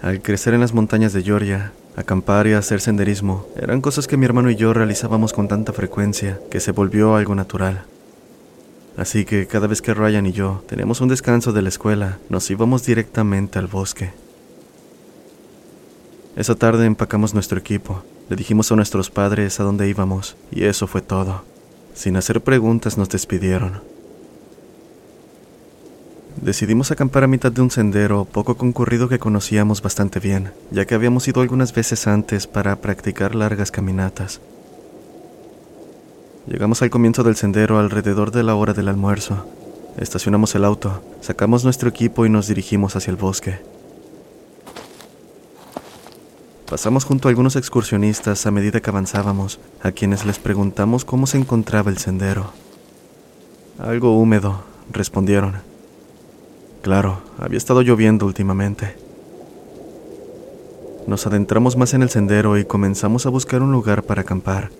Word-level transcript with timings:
Al 0.00 0.22
crecer 0.22 0.54
en 0.54 0.60
las 0.60 0.74
montañas 0.74 1.12
de 1.12 1.24
Georgia, 1.24 1.72
acampar 1.96 2.46
y 2.46 2.52
hacer 2.52 2.80
senderismo 2.80 3.48
eran 3.56 3.80
cosas 3.80 4.06
que 4.06 4.16
mi 4.16 4.26
hermano 4.26 4.48
y 4.48 4.54
yo 4.54 4.72
realizábamos 4.72 5.32
con 5.32 5.48
tanta 5.48 5.72
frecuencia 5.72 6.38
que 6.50 6.60
se 6.60 6.70
volvió 6.70 7.16
algo 7.16 7.34
natural. 7.34 7.84
Así 8.96 9.24
que 9.24 9.48
cada 9.48 9.66
vez 9.66 9.82
que 9.82 9.94
Ryan 9.94 10.26
y 10.26 10.32
yo 10.32 10.62
teníamos 10.68 11.00
un 11.00 11.08
descanso 11.08 11.52
de 11.52 11.62
la 11.62 11.68
escuela, 11.68 12.18
nos 12.28 12.48
íbamos 12.48 12.84
directamente 12.84 13.58
al 13.58 13.66
bosque. 13.66 14.12
Esa 16.36 16.54
tarde 16.54 16.86
empacamos 16.86 17.34
nuestro 17.34 17.58
equipo, 17.58 18.04
le 18.28 18.36
dijimos 18.36 18.70
a 18.70 18.76
nuestros 18.76 19.10
padres 19.10 19.58
a 19.58 19.64
dónde 19.64 19.88
íbamos, 19.88 20.36
y 20.52 20.64
eso 20.64 20.86
fue 20.86 21.02
todo. 21.02 21.42
Sin 21.94 22.16
hacer 22.16 22.40
preguntas 22.40 22.96
nos 22.96 23.08
despidieron. 23.08 23.97
Decidimos 26.42 26.92
acampar 26.92 27.24
a 27.24 27.26
mitad 27.26 27.50
de 27.50 27.60
un 27.60 27.70
sendero 27.70 28.24
poco 28.24 28.56
concurrido 28.56 29.08
que 29.08 29.18
conocíamos 29.18 29.82
bastante 29.82 30.20
bien, 30.20 30.52
ya 30.70 30.84
que 30.84 30.94
habíamos 30.94 31.26
ido 31.26 31.42
algunas 31.42 31.74
veces 31.74 32.06
antes 32.06 32.46
para 32.46 32.76
practicar 32.76 33.34
largas 33.34 33.72
caminatas. 33.72 34.40
Llegamos 36.46 36.80
al 36.80 36.90
comienzo 36.90 37.24
del 37.24 37.34
sendero 37.34 37.78
alrededor 37.78 38.30
de 38.30 38.44
la 38.44 38.54
hora 38.54 38.72
del 38.72 38.88
almuerzo. 38.88 39.46
Estacionamos 39.98 40.54
el 40.54 40.64
auto, 40.64 41.02
sacamos 41.20 41.64
nuestro 41.64 41.88
equipo 41.88 42.24
y 42.24 42.30
nos 42.30 42.46
dirigimos 42.46 42.94
hacia 42.94 43.10
el 43.10 43.16
bosque. 43.16 43.58
Pasamos 46.70 47.04
junto 47.04 47.26
a 47.26 47.30
algunos 47.30 47.56
excursionistas 47.56 48.46
a 48.46 48.52
medida 48.52 48.80
que 48.80 48.90
avanzábamos, 48.90 49.58
a 49.82 49.90
quienes 49.90 50.24
les 50.24 50.38
preguntamos 50.38 51.04
cómo 51.04 51.26
se 51.26 51.38
encontraba 51.38 51.90
el 51.90 51.98
sendero. 51.98 52.52
Algo 53.78 54.16
húmedo, 54.16 54.62
respondieron. 54.92 55.77
Claro, 56.82 57.20
había 57.38 57.58
estado 57.58 57.82
lloviendo 57.82 58.24
últimamente. 58.24 58.94
Nos 61.06 61.26
adentramos 61.26 61.76
más 61.76 61.94
en 61.94 62.02
el 62.02 62.10
sendero 62.10 62.56
y 62.56 62.64
comenzamos 62.64 63.26
a 63.26 63.30
buscar 63.30 63.62
un 63.62 63.72
lugar 63.72 64.04
para 64.04 64.22
acampar. 64.22 64.70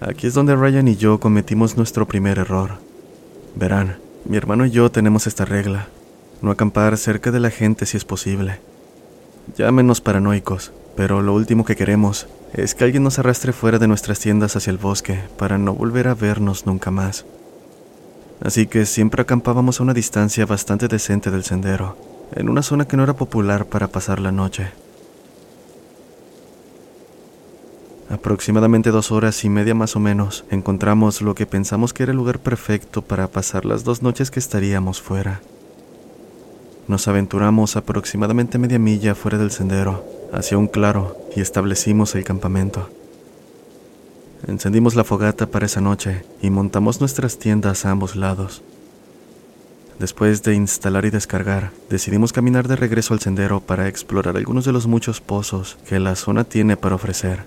Aquí 0.00 0.26
es 0.26 0.34
donde 0.34 0.56
Ryan 0.56 0.88
y 0.88 0.96
yo 0.96 1.20
cometimos 1.20 1.76
nuestro 1.76 2.06
primer 2.06 2.38
error. 2.38 2.72
Verán, 3.54 3.98
mi 4.24 4.36
hermano 4.36 4.66
y 4.66 4.70
yo 4.70 4.90
tenemos 4.90 5.26
esta 5.26 5.44
regla, 5.44 5.88
no 6.42 6.50
acampar 6.50 6.96
cerca 6.96 7.30
de 7.30 7.40
la 7.40 7.50
gente 7.50 7.86
si 7.86 7.96
es 7.96 8.04
posible. 8.04 8.60
Llámenos 9.56 10.00
paranoicos, 10.00 10.72
pero 10.96 11.22
lo 11.22 11.34
último 11.34 11.64
que 11.64 11.76
queremos 11.76 12.26
es 12.52 12.74
que 12.74 12.84
alguien 12.84 13.04
nos 13.04 13.18
arrastre 13.18 13.52
fuera 13.52 13.78
de 13.78 13.88
nuestras 13.88 14.18
tiendas 14.18 14.56
hacia 14.56 14.70
el 14.70 14.78
bosque 14.78 15.20
para 15.38 15.56
no 15.58 15.74
volver 15.74 16.08
a 16.08 16.14
vernos 16.14 16.66
nunca 16.66 16.90
más 16.90 17.24
así 18.40 18.66
que 18.66 18.86
siempre 18.86 19.22
acampábamos 19.22 19.80
a 19.80 19.82
una 19.82 19.94
distancia 19.94 20.46
bastante 20.46 20.88
decente 20.88 21.30
del 21.30 21.44
sendero, 21.44 21.96
en 22.34 22.48
una 22.48 22.62
zona 22.62 22.86
que 22.86 22.96
no 22.96 23.02
era 23.02 23.14
popular 23.14 23.66
para 23.66 23.88
pasar 23.88 24.20
la 24.20 24.32
noche. 24.32 24.70
Aproximadamente 28.10 28.90
dos 28.90 29.12
horas 29.12 29.44
y 29.44 29.50
media 29.50 29.74
más 29.74 29.94
o 29.94 30.00
menos, 30.00 30.44
encontramos 30.50 31.20
lo 31.20 31.34
que 31.34 31.44
pensamos 31.44 31.92
que 31.92 32.04
era 32.04 32.12
el 32.12 32.16
lugar 32.16 32.38
perfecto 32.38 33.02
para 33.02 33.28
pasar 33.28 33.66
las 33.66 33.84
dos 33.84 34.02
noches 34.02 34.30
que 34.30 34.40
estaríamos 34.40 35.02
fuera. 35.02 35.42
Nos 36.86 37.06
aventuramos 37.06 37.76
aproximadamente 37.76 38.56
media 38.56 38.78
milla 38.78 39.14
fuera 39.14 39.36
del 39.36 39.50
sendero, 39.50 40.06
hacia 40.32 40.56
un 40.56 40.68
claro, 40.68 41.18
y 41.36 41.42
establecimos 41.42 42.14
el 42.14 42.24
campamento. 42.24 42.88
Encendimos 44.46 44.94
la 44.94 45.04
fogata 45.04 45.46
para 45.46 45.66
esa 45.66 45.80
noche 45.80 46.24
y 46.40 46.50
montamos 46.50 47.00
nuestras 47.00 47.38
tiendas 47.38 47.84
a 47.84 47.90
ambos 47.90 48.14
lados. 48.16 48.62
Después 49.98 50.44
de 50.44 50.54
instalar 50.54 51.04
y 51.04 51.10
descargar, 51.10 51.72
decidimos 51.90 52.32
caminar 52.32 52.68
de 52.68 52.76
regreso 52.76 53.14
al 53.14 53.20
sendero 53.20 53.60
para 53.60 53.88
explorar 53.88 54.36
algunos 54.36 54.64
de 54.64 54.72
los 54.72 54.86
muchos 54.86 55.20
pozos 55.20 55.76
que 55.88 55.98
la 55.98 56.14
zona 56.14 56.44
tiene 56.44 56.76
para 56.76 56.94
ofrecer. 56.94 57.44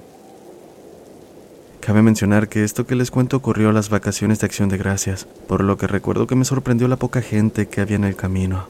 Cabe 1.80 2.02
mencionar 2.02 2.50
que 2.50 2.64
esto 2.64 2.86
que 2.86 2.96
les 2.96 3.10
cuento 3.10 3.38
ocurrió 3.38 3.70
a 3.70 3.74
las 3.74 3.90
vacaciones 3.90 4.40
de 4.40 4.46
Acción 4.46 4.68
de 4.68 4.78
Gracias, 4.78 5.26
por 5.48 5.64
lo 5.64 5.78
que 5.78 5.88
recuerdo 5.88 6.28
que 6.28 6.36
me 6.36 6.46
sorprendió 6.46 6.88
la 6.90 6.98
poca 6.98 7.22
gente 7.22 7.68
que 7.68 7.82
había 7.82 7.96
en 7.96 8.04
el 8.04 8.16
camino. 8.18 8.68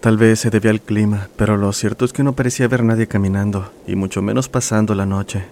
Tal 0.00 0.18
vez 0.18 0.38
se 0.38 0.50
debía 0.50 0.70
al 0.70 0.82
clima, 0.82 1.28
pero 1.36 1.56
lo 1.56 1.72
cierto 1.72 2.04
es 2.04 2.12
que 2.12 2.22
no 2.22 2.34
parecía 2.34 2.66
haber 2.66 2.84
nadie 2.84 3.08
caminando, 3.08 3.72
y 3.86 3.96
mucho 3.96 4.20
menos 4.22 4.48
pasando 4.48 4.94
la 4.94 5.06
noche. 5.06 5.46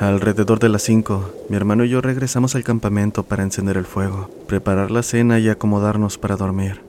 Alrededor 0.00 0.60
de 0.60 0.68
las 0.68 0.82
5, 0.82 1.46
mi 1.48 1.56
hermano 1.56 1.84
y 1.84 1.88
yo 1.88 2.00
regresamos 2.00 2.54
al 2.54 2.62
campamento 2.62 3.24
para 3.24 3.42
encender 3.42 3.76
el 3.76 3.84
fuego, 3.84 4.30
preparar 4.46 4.92
la 4.92 5.02
cena 5.02 5.40
y 5.40 5.48
acomodarnos 5.48 6.18
para 6.18 6.36
dormir. 6.36 6.82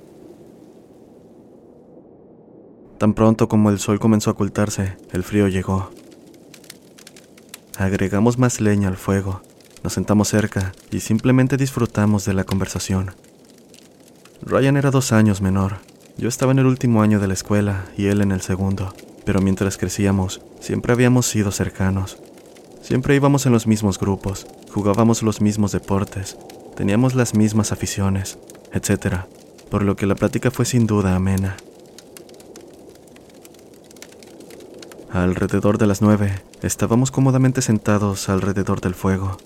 Tan 2.99 3.15
pronto 3.15 3.49
como 3.49 3.71
el 3.71 3.79
sol 3.79 3.99
comenzó 3.99 4.29
a 4.29 4.33
ocultarse, 4.33 4.95
el 5.11 5.23
frío 5.23 5.47
llegó. 5.47 5.89
Agregamos 7.79 8.37
más 8.37 8.61
leña 8.61 8.89
al 8.89 8.97
fuego, 8.97 9.41
nos 9.83 9.93
sentamos 9.93 10.27
cerca 10.27 10.73
y 10.91 10.99
simplemente 10.99 11.57
disfrutamos 11.57 12.25
de 12.25 12.35
la 12.35 12.43
conversación. 12.43 13.15
Ryan 14.43 14.77
era 14.77 14.91
dos 14.91 15.13
años 15.13 15.41
menor. 15.41 15.77
Yo 16.17 16.29
estaba 16.29 16.51
en 16.51 16.59
el 16.59 16.67
último 16.67 17.01
año 17.01 17.19
de 17.19 17.27
la 17.27 17.33
escuela 17.33 17.85
y 17.97 18.05
él 18.05 18.21
en 18.21 18.31
el 18.31 18.41
segundo, 18.41 18.93
pero 19.25 19.41
mientras 19.41 19.77
crecíamos, 19.79 20.41
siempre 20.59 20.93
habíamos 20.93 21.25
sido 21.25 21.51
cercanos. 21.51 22.19
Siempre 22.89 23.15
íbamos 23.15 23.45
en 23.45 23.51
los 23.51 23.67
mismos 23.67 23.99
grupos, 23.99 24.47
jugábamos 24.73 25.21
los 25.21 25.41
mismos 25.41 25.71
deportes, 25.71 26.37
teníamos 26.75 27.13
las 27.13 27.35
mismas 27.35 27.71
aficiones, 27.71 28.39
etc., 28.73 29.25
por 29.69 29.83
lo 29.83 29.95
que 29.95 30.07
la 30.07 30.15
plática 30.15 30.49
fue 30.49 30.65
sin 30.65 30.87
duda 30.87 31.15
amena. 31.15 31.55
Alrededor 35.11 35.77
de 35.77 35.85
las 35.85 36.01
nueve, 36.01 36.41
estábamos 36.63 37.11
cómodamente 37.11 37.61
sentados 37.61 38.27
alrededor 38.27 38.81
del 38.81 38.95
fuego. 38.95 39.37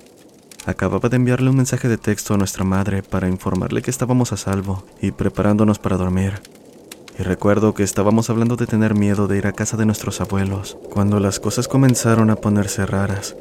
Acababa 0.65 1.09
de 1.09 1.17
enviarle 1.17 1.49
un 1.49 1.57
mensaje 1.57 1.89
de 1.89 1.97
texto 1.97 2.35
a 2.35 2.37
nuestra 2.37 2.63
madre 2.63 3.03
para 3.03 3.27
informarle 3.27 3.81
que 3.81 3.91
estábamos 3.91 4.31
a 4.31 4.37
salvo 4.37 4.85
y 5.01 5.11
preparándonos 5.11 5.79
para 5.79 5.97
dormir. 5.97 6.39
Y 7.17 7.23
recuerdo 7.23 7.73
que 7.73 7.83
estábamos 7.83 8.29
hablando 8.29 8.55
de 8.55 8.65
tener 8.65 8.95
miedo 8.95 9.27
de 9.27 9.37
ir 9.37 9.47
a 9.47 9.53
casa 9.53 9.77
de 9.77 9.85
nuestros 9.85 10.19
abuelos, 10.19 10.77
cuando 10.89 11.19
las 11.19 11.39
cosas 11.39 11.67
comenzaron 11.67 12.29
a 12.29 12.35
ponerse 12.35 12.85
raras. 12.85 13.35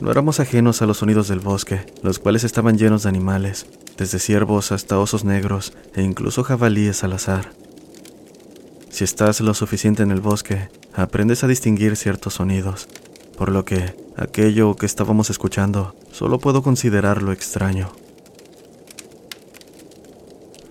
No 0.00 0.10
éramos 0.10 0.40
ajenos 0.40 0.82
a 0.82 0.86
los 0.86 0.98
sonidos 0.98 1.28
del 1.28 1.40
bosque, 1.40 1.86
los 2.02 2.18
cuales 2.18 2.44
estaban 2.44 2.76
llenos 2.76 3.04
de 3.04 3.08
animales, 3.08 3.66
desde 3.96 4.18
ciervos 4.18 4.72
hasta 4.72 4.98
osos 4.98 5.24
negros 5.24 5.72
e 5.94 6.02
incluso 6.02 6.42
jabalíes 6.42 7.04
al 7.04 7.12
azar. 7.12 7.52
Si 8.90 9.04
estás 9.04 9.40
lo 9.40 9.54
suficiente 9.54 10.02
en 10.02 10.10
el 10.10 10.20
bosque, 10.20 10.68
aprendes 10.92 11.44
a 11.44 11.46
distinguir 11.46 11.96
ciertos 11.96 12.34
sonidos, 12.34 12.88
por 13.38 13.50
lo 13.50 13.64
que 13.64 13.94
aquello 14.16 14.74
que 14.74 14.86
estábamos 14.86 15.30
escuchando 15.30 15.94
solo 16.10 16.38
puedo 16.38 16.62
considerarlo 16.62 17.32
extraño. 17.32 18.01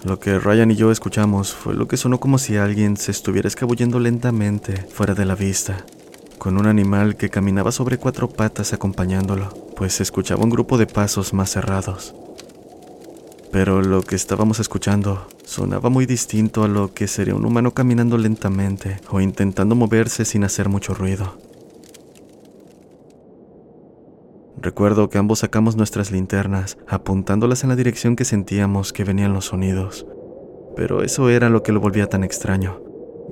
Lo 0.03 0.19
que 0.19 0.39
Ryan 0.39 0.71
y 0.71 0.75
yo 0.75 0.91
escuchamos 0.91 1.53
fue 1.53 1.75
lo 1.75 1.87
que 1.87 1.95
sonó 1.95 2.19
como 2.19 2.39
si 2.39 2.57
alguien 2.57 2.97
se 2.97 3.11
estuviera 3.11 3.47
escabullendo 3.47 3.99
lentamente 3.99 4.87
fuera 4.89 5.13
de 5.13 5.25
la 5.25 5.35
vista, 5.35 5.85
con 6.39 6.57
un 6.57 6.65
animal 6.65 7.17
que 7.17 7.29
caminaba 7.29 7.71
sobre 7.71 7.99
cuatro 7.99 8.27
patas 8.27 8.73
acompañándolo, 8.73 9.49
pues 9.75 9.93
se 9.93 10.03
escuchaba 10.03 10.43
un 10.43 10.49
grupo 10.49 10.79
de 10.79 10.87
pasos 10.87 11.33
más 11.33 11.51
cerrados. 11.51 12.15
Pero 13.51 13.83
lo 13.83 14.01
que 14.01 14.15
estábamos 14.15 14.59
escuchando 14.59 15.27
sonaba 15.45 15.89
muy 15.89 16.07
distinto 16.07 16.63
a 16.63 16.67
lo 16.67 16.95
que 16.95 17.07
sería 17.07 17.35
un 17.35 17.45
humano 17.45 17.71
caminando 17.75 18.17
lentamente 18.17 18.99
o 19.11 19.21
intentando 19.21 19.75
moverse 19.75 20.25
sin 20.25 20.43
hacer 20.43 20.67
mucho 20.67 20.95
ruido. 20.95 21.50
Recuerdo 24.61 25.09
que 25.09 25.17
ambos 25.17 25.39
sacamos 25.39 25.75
nuestras 25.75 26.11
linternas, 26.11 26.77
apuntándolas 26.87 27.63
en 27.63 27.69
la 27.69 27.75
dirección 27.75 28.15
que 28.15 28.25
sentíamos 28.25 28.93
que 28.93 29.03
venían 29.03 29.33
los 29.33 29.45
sonidos. 29.45 30.05
Pero 30.75 31.01
eso 31.01 31.29
era 31.29 31.49
lo 31.49 31.63
que 31.63 31.71
lo 31.71 31.79
volvía 31.79 32.07
tan 32.07 32.23
extraño. 32.23 32.79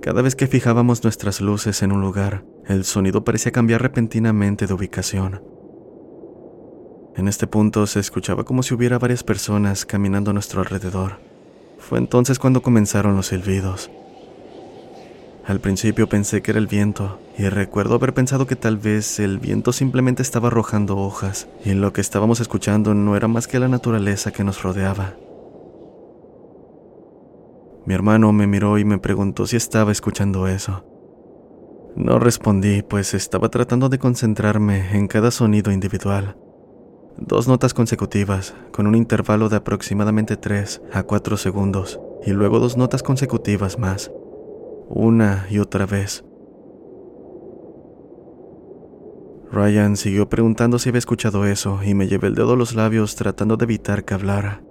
Cada 0.02 0.24
vez 0.24 0.36
que 0.36 0.48
fijábamos 0.48 1.04
nuestras 1.04 1.40
luces 1.40 1.84
en 1.84 1.92
un 1.92 2.02
lugar, 2.02 2.46
el 2.68 2.84
sonido 2.84 3.24
parecía 3.24 3.52
cambiar 3.52 3.81
repentinamente 3.81 4.66
de 4.66 4.74
ubicación. 4.74 5.44
En 7.16 7.28
este 7.28 7.46
punto 7.46 7.86
se 7.86 8.00
escuchaba 8.00 8.44
como 8.44 8.64
si 8.64 8.74
hubiera 8.74 8.98
varias 8.98 9.24
personas 9.24 9.86
caminando 9.86 10.32
a 10.32 10.34
nuestro 10.34 10.62
alrededor. 10.62 11.20
Fue 11.78 12.00
entonces 12.00 12.40
cuando 12.40 12.62
comenzaron 12.62 13.16
los 13.16 13.28
silbidos. 13.28 13.92
Al 15.50 15.60
principio 15.60 16.07
pensé 16.07 16.44
que 16.44 16.51
era 16.51 16.60
el 16.60 16.68
viento, 16.68 17.18
y 17.36 17.50
recuerdo 17.50 17.96
haber 17.96 18.13
pensado 18.13 18.46
que 18.46 18.56
tal 18.56 18.78
vez 18.78 19.19
el 19.19 19.40
viento 19.40 19.74
simplemente 19.74 20.22
estaba 20.22 20.50
arrojando 20.50 20.96
hojas, 20.96 21.48
y 21.66 21.74
lo 21.74 21.92
que 21.92 22.01
estábamos 22.01 22.40
escuchando 22.40 22.94
no 22.94 23.18
era 23.18 23.28
más 23.28 23.48
que 23.48 23.57
la 23.57 23.68
naturaleza 23.68 24.31
que 24.31 24.44
nos 24.44 24.62
rodeaba. 24.62 25.16
Mi 27.88 27.96
hermano 27.96 28.31
me 28.31 28.46
miró 28.46 28.78
y 28.78 28.86
me 28.86 29.00
preguntó 29.00 29.48
si 29.48 29.56
estaba 29.56 29.92
escuchando 29.92 30.48
eso. 30.48 30.86
No 31.96 32.19
respondí, 32.19 32.84
pues 32.84 33.16
estaba 33.16 33.50
tratando 33.50 33.90
de 33.90 33.98
concentrarme 33.98 34.96
en 34.96 35.07
cada 35.07 35.31
sonido 35.31 35.72
individual. 35.72 36.38
Dos 37.18 37.48
notas 37.48 37.74
consecutivas, 37.74 38.54
con 38.72 38.86
un 38.86 38.94
intervalo 38.94 39.50
de 39.50 39.56
aproximadamente 39.56 40.38
3 40.38 40.84
a 40.94 41.01
4 41.01 41.38
segundos, 41.38 42.00
y 42.24 42.34
luego 42.34 42.60
dos 42.60 42.78
notas 42.78 43.01
consecutivas 43.01 43.80
más, 43.80 44.12
una 44.89 45.45
y 45.50 45.59
otra 45.59 45.86
vez. 45.86 46.25
Ryan 49.51 49.97
siguió 49.97 50.30
preguntando 50.30 50.77
si 50.77 50.89
había 50.89 51.00
escuchado 51.00 51.45
eso 51.45 51.80
y 51.83 51.94
me 51.94 52.07
llevé 52.07 52.27
el 52.27 52.36
dedo 52.36 52.53
a 52.53 52.57
los 52.57 52.75
labios 52.75 53.15
tratando 53.15 53.57
de 53.57 53.65
evitar 53.65 54.03
que 54.03 54.13
hablara. 54.13 54.62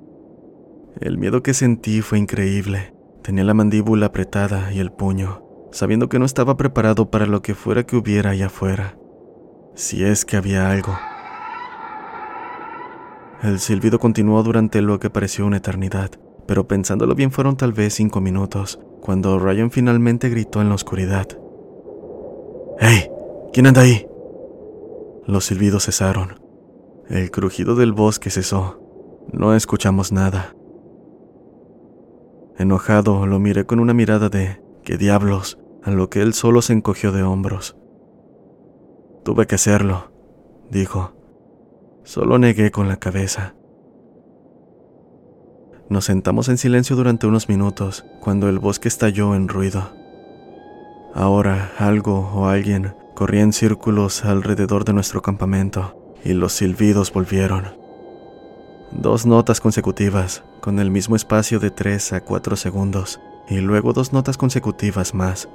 El 1.00 1.18
miedo 1.18 1.42
que 1.42 1.54
sentí 1.54 2.00
fue 2.00 2.18
increíble. 2.18 2.94
Tenía 3.22 3.44
la 3.44 3.54
mandíbula 3.54 4.06
apretada 4.06 4.72
y 4.72 4.78
el 4.78 4.92
puño, 4.92 5.42
sabiendo 5.70 6.08
que 6.08 6.18
no 6.18 6.24
estaba 6.24 6.56
preparado 6.56 7.10
para 7.10 7.26
lo 7.26 7.42
que 7.42 7.54
fuera 7.54 7.84
que 7.84 7.96
hubiera 7.96 8.30
allá 8.30 8.46
afuera. 8.46 8.96
Si 9.74 10.04
es 10.04 10.24
que 10.24 10.36
había 10.36 10.70
algo. 10.70 10.96
El 13.42 13.60
silbido 13.60 14.00
continuó 14.00 14.42
durante 14.42 14.82
lo 14.82 14.98
que 14.98 15.10
pareció 15.10 15.46
una 15.46 15.58
eternidad, 15.58 16.10
pero 16.46 16.66
pensándolo 16.66 17.14
bien 17.14 17.30
fueron 17.30 17.56
tal 17.56 17.72
vez 17.72 17.94
cinco 17.94 18.20
minutos, 18.20 18.80
cuando 19.00 19.38
Ryan 19.38 19.70
finalmente 19.70 20.28
gritó 20.28 20.60
en 20.60 20.68
la 20.68 20.74
oscuridad. 20.74 21.26
¡Hey! 22.78 23.10
¿Quién 23.52 23.66
anda 23.66 23.82
ahí? 23.82 24.06
Los 25.26 25.46
silbidos 25.46 25.84
cesaron. 25.84 26.40
El 27.08 27.30
crujido 27.30 27.74
del 27.74 27.92
bosque 27.92 28.30
cesó. 28.30 28.80
No 29.32 29.54
escuchamos 29.54 30.12
nada. 30.12 30.54
Enojado, 32.58 33.26
lo 33.26 33.38
miré 33.38 33.66
con 33.66 33.80
una 33.80 33.94
mirada 33.94 34.28
de 34.28 34.60
¿qué 34.84 34.96
diablos? 34.96 35.58
a 35.82 35.90
lo 35.90 36.10
que 36.10 36.22
él 36.22 36.34
solo 36.34 36.62
se 36.62 36.72
encogió 36.72 37.12
de 37.12 37.22
hombros. 37.22 37.76
Tuve 39.24 39.46
que 39.46 39.54
hacerlo, 39.54 40.12
dijo. 40.70 41.12
Solo 42.04 42.38
negué 42.38 42.70
con 42.70 42.88
la 42.88 42.96
cabeza. 42.98 43.54
Nos 45.90 46.04
sentamos 46.04 46.50
en 46.50 46.58
silencio 46.58 46.96
durante 46.96 47.26
unos 47.26 47.48
minutos 47.48 48.04
cuando 48.20 48.48
el 48.48 48.58
bosque 48.58 48.88
estalló 48.88 49.34
en 49.34 49.48
ruido. 49.48 49.90
Ahora 51.14 51.72
algo 51.78 52.30
o 52.34 52.46
alguien 52.46 52.94
corría 53.14 53.40
en 53.40 53.54
círculos 53.54 54.24
alrededor 54.24 54.84
de 54.84 54.92
nuestro 54.92 55.22
campamento 55.22 56.14
y 56.22 56.34
los 56.34 56.52
silbidos 56.52 57.12
volvieron. 57.12 57.76
Dos 58.92 59.24
notas 59.24 59.60
consecutivas, 59.60 60.44
con 60.60 60.78
el 60.78 60.90
mismo 60.90 61.16
espacio 61.16 61.58
de 61.58 61.70
3 61.70 62.12
a 62.14 62.20
4 62.22 62.56
segundos, 62.56 63.20
y 63.48 63.58
luego 63.58 63.92
dos 63.92 64.12
notas 64.12 64.36
consecutivas 64.36 65.14
más. 65.14 65.48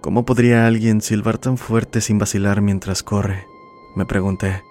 ¿Cómo 0.00 0.24
podría 0.24 0.66
alguien 0.66 1.00
silbar 1.00 1.38
tan 1.38 1.56
fuerte 1.58 2.00
sin 2.00 2.18
vacilar 2.18 2.60
mientras 2.60 3.02
corre? 3.02 3.46
Me 3.96 4.06
pregunté. 4.06 4.62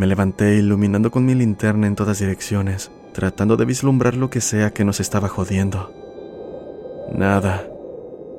Me 0.00 0.06
levanté 0.06 0.56
iluminando 0.56 1.10
con 1.10 1.26
mi 1.26 1.34
linterna 1.34 1.86
en 1.86 1.94
todas 1.94 2.20
direcciones, 2.20 2.90
tratando 3.12 3.58
de 3.58 3.66
vislumbrar 3.66 4.16
lo 4.16 4.30
que 4.30 4.40
sea 4.40 4.72
que 4.72 4.82
nos 4.82 4.98
estaba 4.98 5.28
jodiendo. 5.28 5.92
Nada. 7.12 7.68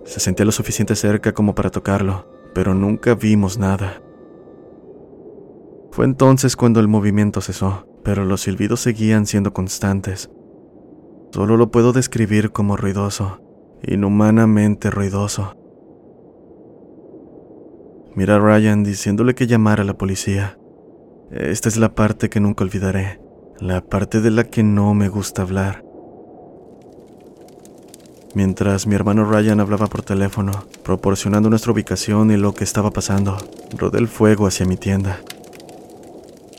Se 0.04 0.20
sentía 0.20 0.44
lo 0.44 0.52
suficiente 0.52 0.96
cerca 0.96 1.36
como 1.36 1.54
para 1.54 1.70
tocarlo, 1.70 2.26
pero 2.56 2.74
nunca 2.74 3.14
vimos 3.14 3.60
nada. 3.60 4.02
Fue 5.92 6.06
entonces 6.06 6.56
cuando 6.56 6.80
el 6.80 6.88
movimiento 6.88 7.42
cesó, 7.42 7.86
pero 8.04 8.26
los 8.26 8.42
silbidos 8.42 8.80
seguían 8.80 9.28
siendo 9.28 9.54
constantes. 9.54 10.32
Solo 11.32 11.58
lo 11.58 11.70
puedo 11.70 11.94
describir 11.94 12.52
como 12.52 12.76
ruidoso, 12.76 13.40
inhumanamente 13.84 14.90
ruidoso. 14.90 15.56
Mira 18.16 18.38
a 18.38 18.40
Ryan 18.40 18.84
diciéndole 18.84 19.36
que 19.36 19.46
llamara 19.46 19.84
a 19.84 19.86
la 19.86 20.00
policía. 20.00 20.58
Esta 21.32 21.70
es 21.70 21.78
la 21.78 21.96
parte 21.96 22.30
que 22.30 22.42
nunca 22.42 22.66
olvidaré, 22.66 23.22
la 23.58 23.80
parte 23.80 24.20
de 24.20 24.32
la 24.32 24.44
que 24.44 24.64
no 24.64 24.94
me 24.94 25.08
gusta 25.08 25.44
hablar. 25.44 25.82
Mientras 28.36 28.86
mi 28.86 28.96
hermano 28.96 29.24
Ryan 29.24 29.62
hablaba 29.62 29.88
por 29.88 30.02
teléfono, 30.02 30.52
proporcionando 30.84 31.50
nuestra 31.50 31.72
ubicación 31.72 32.32
y 32.32 32.38
lo 32.38 32.54
que 32.54 32.66
estaba 32.66 32.92
pasando, 32.92 33.38
rodé 33.78 34.00
el 34.00 34.10
fuego 34.10 34.46
hacia 34.46 34.66
mi 34.66 34.76
tienda. 34.76 35.22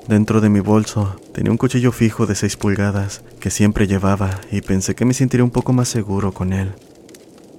Dentro 0.09 0.41
de 0.41 0.49
mi 0.49 0.61
bolso 0.61 1.17
tenía 1.35 1.53
un 1.53 1.59
cuchillo 1.59 1.93
fijo 1.93 2.25
de 2.25 2.35
6 2.35 2.57
pulgadas 2.57 3.23
que 3.41 3.51
siempre 3.51 3.87
llevaba 3.87 4.41
y 4.51 4.63
pensé 4.63 4.95
que 4.95 5.05
me 5.05 5.13
sentiría 5.13 5.45
un 5.45 5.51
poco 5.51 5.75
más 5.75 5.89
seguro 5.89 6.33
con 6.33 6.55
él. 6.55 6.73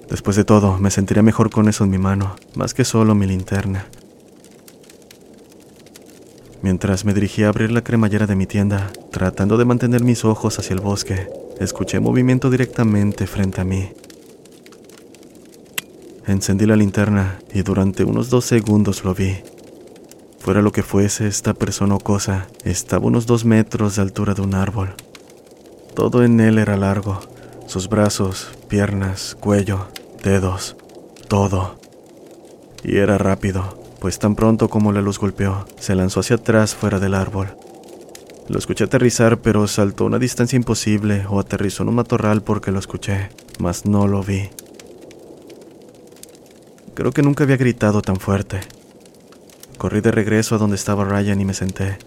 Después 0.10 0.36
de 0.36 0.46
todo, 0.46 0.80
me 0.80 0.90
sentiría 0.90 1.22
mejor 1.22 1.52
con 1.52 1.70
eso 1.70 1.84
en 1.84 1.92
mi 1.92 2.00
mano, 2.00 2.36
más 2.56 2.74
que 2.74 2.86
solo 2.86 3.14
mi 3.14 3.28
linterna. 3.28 3.86
Mientras 6.64 7.04
me 7.04 7.14
dirigía 7.14 7.48
a 7.48 7.50
abrir 7.50 7.72
la 7.72 7.84
cremallera 7.84 8.26
de 8.26 8.38
mi 8.38 8.48
tienda, 8.48 8.90
tratando 9.12 9.58
de 9.58 9.66
mantener 9.66 10.02
mis 10.02 10.24
ojos 10.24 10.58
hacia 10.60 10.74
el 10.74 10.80
bosque, 10.80 11.28
escuché 11.60 12.00
movimiento 12.00 12.50
directamente 12.50 13.28
frente 13.28 13.60
a 13.60 13.66
mí. 13.66 13.92
Encendí 16.26 16.66
la 16.66 16.78
linterna 16.78 17.38
y 17.54 17.64
durante 17.64 18.06
unos 18.06 18.30
dos 18.30 18.46
segundos 18.46 19.04
lo 19.04 19.14
vi. 19.14 19.40
Fuera 20.40 20.62
lo 20.62 20.72
que 20.72 20.84
fuese 20.84 21.28
esta 21.28 21.54
persona 21.54 21.96
o 21.96 22.00
cosa, 22.00 22.48
estaba 22.64 23.08
unos 23.08 23.26
dos 23.26 23.44
metros 23.44 23.98
de 23.98 24.04
altura 24.04 24.34
de 24.34 24.42
un 24.42 24.56
árbol. 24.56 24.94
Todo 25.96 26.24
en 26.24 26.40
él 26.40 26.58
era 26.60 26.78
largo, 26.78 27.20
sus 27.68 27.90
brazos, 27.90 28.48
piernas, 28.70 29.36
cuello, 29.38 29.88
dedos, 30.24 30.78
todo. 31.28 31.76
Y 32.86 33.00
era 33.00 33.18
rápido, 33.18 33.83
pues 34.04 34.20
tan 34.20 34.36
pronto 34.36 34.68
como 34.68 34.92
la 34.92 35.00
luz 35.00 35.18
golpeó, 35.18 35.66
se 35.80 35.96
lanzó 35.96 36.20
hacia 36.20 36.36
atrás 36.36 36.76
fuera 36.76 37.00
del 37.00 37.14
árbol. 37.14 37.56
Lo 38.50 38.60
escuché 38.60 38.84
aterrizar, 38.84 39.38
pero 39.38 39.66
saltó 39.66 40.04
una 40.04 40.20
distancia 40.20 40.58
imposible 40.58 41.26
o 41.30 41.40
aterrizó 41.40 41.84
en 41.84 41.90
un 41.90 41.96
matorral 41.96 42.42
porque 42.42 42.74
lo 42.74 42.80
escuché, 42.80 43.30
mas 43.60 43.86
no 43.86 44.06
lo 44.06 44.22
vi. 44.22 44.50
Creo 46.96 47.14
que 47.14 47.22
nunca 47.22 47.46
había 47.46 47.56
gritado 47.56 48.02
tan 48.02 48.18
fuerte. 48.18 48.60
Corrí 49.78 50.02
de 50.02 50.12
regreso 50.12 50.56
a 50.56 50.58
donde 50.58 50.76
estaba 50.76 51.06
Ryan 51.06 51.40
y 51.40 51.46
me 51.46 51.54
senté. 51.54 51.98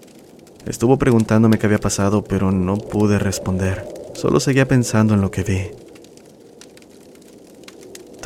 Estuvo 0.67 0.99
preguntándome 0.99 1.59
qué 1.59 1.65
había 1.65 1.79
pasado, 1.79 2.25
pero 2.25 2.53
no 2.53 2.77
pude 2.77 3.19
responder. 3.19 3.89
Solo 4.13 4.39
seguía 4.39 4.69
pensando 4.69 5.15
en 5.15 5.23
lo 5.23 5.31
que 5.31 5.45
vi. 5.45 5.86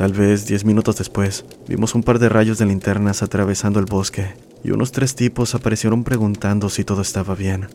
Tal 0.01 0.13
vez 0.13 0.47
diez 0.47 0.65
minutos 0.65 0.97
después, 0.97 1.45
vimos 1.67 1.93
un 1.93 2.01
par 2.01 2.17
de 2.17 2.27
rayos 2.27 2.57
de 2.57 2.65
linternas 2.65 3.21
atravesando 3.21 3.79
el 3.79 3.85
bosque 3.85 4.33
y 4.63 4.71
unos 4.71 4.91
tres 4.91 5.13
tipos 5.13 5.53
aparecieron 5.53 6.03
preguntando 6.03 6.69
si 6.69 6.83
todo 6.83 7.03
estaba 7.03 7.35
bien. 7.35 7.67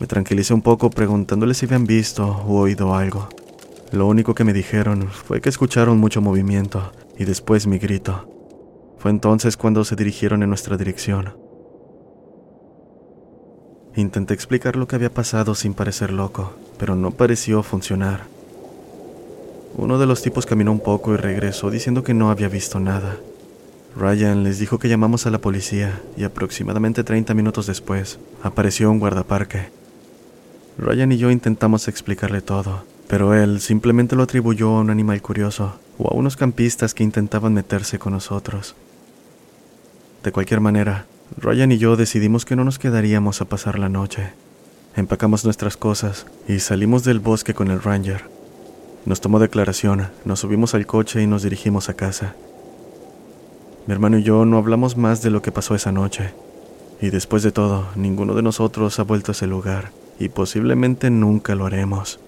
Me 0.00 0.08
tranquilicé 0.08 0.52
un 0.52 0.62
poco 0.62 0.90
preguntándoles 0.90 1.58
si 1.58 1.66
habían 1.66 1.84
visto 1.84 2.26
o 2.26 2.58
oído 2.58 2.92
algo. 2.96 3.28
Lo 3.92 4.08
único 4.08 4.34
que 4.34 4.42
me 4.42 4.52
dijeron 4.52 5.12
fue 5.12 5.40
que 5.40 5.48
escucharon 5.48 5.98
mucho 5.98 6.20
movimiento 6.20 6.90
y 7.16 7.24
después 7.24 7.68
mi 7.68 7.78
grito. 7.78 8.28
Fue 8.98 9.12
entonces 9.12 9.56
cuando 9.56 9.84
se 9.84 9.94
dirigieron 9.94 10.42
en 10.42 10.48
nuestra 10.48 10.76
dirección. 10.76 11.36
Intenté 13.94 14.34
explicar 14.34 14.74
lo 14.74 14.88
que 14.88 14.96
había 14.96 15.14
pasado 15.14 15.54
sin 15.54 15.72
parecer 15.72 16.12
loco, 16.12 16.52
pero 16.78 16.96
no 16.96 17.12
pareció 17.12 17.62
funcionar. 17.62 18.33
Uno 19.76 19.98
de 19.98 20.06
los 20.06 20.22
tipos 20.22 20.46
caminó 20.46 20.70
un 20.70 20.80
poco 20.80 21.14
y 21.14 21.16
regresó 21.16 21.70
diciendo 21.70 22.04
que 22.04 22.14
no 22.14 22.30
había 22.30 22.48
visto 22.48 22.78
nada. 22.78 23.16
Ryan 23.96 24.44
les 24.44 24.58
dijo 24.58 24.78
que 24.78 24.88
llamamos 24.88 25.26
a 25.26 25.30
la 25.30 25.40
policía 25.40 26.00
y 26.16 26.24
aproximadamente 26.24 27.02
30 27.02 27.34
minutos 27.34 27.66
después 27.66 28.18
apareció 28.42 28.90
un 28.90 29.00
guardaparque. 29.00 29.70
Ryan 30.78 31.12
y 31.12 31.18
yo 31.18 31.30
intentamos 31.30 31.88
explicarle 31.88 32.40
todo, 32.40 32.84
pero 33.08 33.34
él 33.34 33.60
simplemente 33.60 34.16
lo 34.16 34.22
atribuyó 34.22 34.70
a 34.70 34.80
un 34.80 34.90
animal 34.90 35.20
curioso 35.22 35.76
o 35.98 36.08
a 36.08 36.14
unos 36.14 36.36
campistas 36.36 36.94
que 36.94 37.04
intentaban 37.04 37.54
meterse 37.54 37.98
con 37.98 38.12
nosotros. 38.12 38.76
De 40.22 40.32
cualquier 40.32 40.60
manera, 40.60 41.06
Ryan 41.36 41.72
y 41.72 41.78
yo 41.78 41.96
decidimos 41.96 42.44
que 42.44 42.56
no 42.56 42.64
nos 42.64 42.78
quedaríamos 42.78 43.40
a 43.40 43.44
pasar 43.44 43.78
la 43.78 43.88
noche. 43.88 44.32
Empacamos 44.96 45.44
nuestras 45.44 45.76
cosas 45.76 46.26
y 46.48 46.60
salimos 46.60 47.02
del 47.02 47.18
bosque 47.18 47.54
con 47.54 47.70
el 47.70 47.82
Ranger. 47.82 48.33
Nos 49.06 49.20
tomó 49.20 49.38
declaración, 49.38 50.08
nos 50.24 50.40
subimos 50.40 50.74
al 50.74 50.86
coche 50.86 51.22
y 51.22 51.26
nos 51.26 51.42
dirigimos 51.42 51.90
a 51.90 51.94
casa. 51.94 52.34
Mi 53.86 53.92
hermano 53.92 54.16
y 54.16 54.22
yo 54.22 54.46
no 54.46 54.56
hablamos 54.56 54.96
más 54.96 55.20
de 55.20 55.30
lo 55.30 55.42
que 55.42 55.52
pasó 55.52 55.74
esa 55.74 55.92
noche. 55.92 56.32
Y 57.02 57.10
después 57.10 57.42
de 57.42 57.52
todo, 57.52 57.88
ninguno 57.96 58.34
de 58.34 58.42
nosotros 58.42 58.98
ha 58.98 59.02
vuelto 59.02 59.30
a 59.30 59.34
ese 59.34 59.46
lugar, 59.46 59.90
y 60.18 60.30
posiblemente 60.30 61.10
nunca 61.10 61.54
lo 61.54 61.66
haremos. 61.66 62.18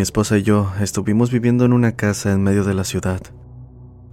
Mi 0.00 0.02
esposa 0.02 0.38
y 0.38 0.42
yo 0.42 0.72
estuvimos 0.80 1.30
viviendo 1.30 1.66
en 1.66 1.74
una 1.74 1.92
casa 1.92 2.32
en 2.32 2.42
medio 2.42 2.64
de 2.64 2.72
la 2.72 2.84
ciudad. 2.84 3.20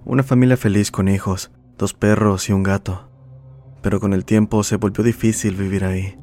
Una 0.04 0.22
familia 0.22 0.58
feliz 0.58 0.90
con 0.90 1.08
hijos, 1.08 1.50
dos 1.78 1.94
perros 1.94 2.50
y 2.50 2.52
un 2.52 2.62
gato. 2.62 3.08
Pero 3.80 3.98
con 3.98 4.12
el 4.12 4.26
tiempo 4.26 4.62
se 4.64 4.76
volvió 4.76 5.02
difícil 5.02 5.56
vivir 5.56 5.86
ahí. 5.86 6.18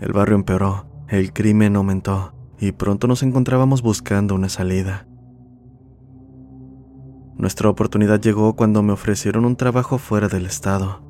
El 0.00 0.12
barrio 0.12 0.36
empeoró, 0.36 0.86
el 1.08 1.32
crimen 1.32 1.74
aumentó 1.74 2.34
y 2.60 2.70
pronto 2.70 3.08
nos 3.08 3.24
encontrábamos 3.24 3.82
buscando 3.82 4.36
una 4.36 4.48
salida. 4.48 5.08
Nuestra 7.34 7.68
oportunidad 7.68 8.20
llegó 8.20 8.54
cuando 8.54 8.80
me 8.80 8.92
ofrecieron 8.92 9.44
un 9.44 9.56
trabajo 9.56 9.98
fuera 9.98 10.28
del 10.28 10.46
estado. 10.46 11.02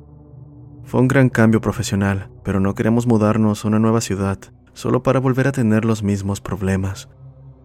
Fue 0.85 0.99
un 0.99 1.07
gran 1.07 1.29
cambio 1.29 1.61
profesional, 1.61 2.31
pero 2.43 2.59
no 2.59 2.73
queríamos 2.73 3.05
mudarnos 3.05 3.63
a 3.63 3.67
una 3.67 3.77
nueva 3.77 4.01
ciudad 4.01 4.39
solo 4.73 5.03
para 5.03 5.19
volver 5.19 5.47
a 5.47 5.51
tener 5.51 5.85
los 5.85 6.01
mismos 6.01 6.41
problemas. 6.41 7.09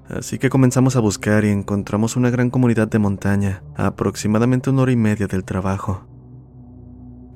Así 0.08 0.38
que 0.38 0.50
comenzamos 0.50 0.96
a 0.96 1.00
buscar 1.00 1.44
y 1.44 1.48
encontramos 1.48 2.16
una 2.16 2.30
gran 2.30 2.50
comunidad 2.50 2.88
de 2.88 2.98
montaña, 2.98 3.62
a 3.76 3.86
aproximadamente 3.86 4.70
una 4.70 4.82
hora 4.82 4.92
y 4.92 4.96
media 4.96 5.26
del 5.26 5.44
trabajo. 5.44 6.06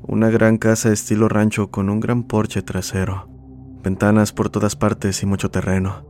Una 0.02 0.30
gran 0.30 0.58
casa 0.58 0.92
estilo 0.92 1.28
rancho 1.28 1.70
con 1.70 1.88
un 1.88 2.00
gran 2.00 2.24
porche 2.24 2.62
trasero, 2.62 3.28
ventanas 3.82 4.32
por 4.32 4.50
todas 4.50 4.76
partes 4.76 5.22
y 5.22 5.26
mucho 5.26 5.50
terreno. 5.50 6.06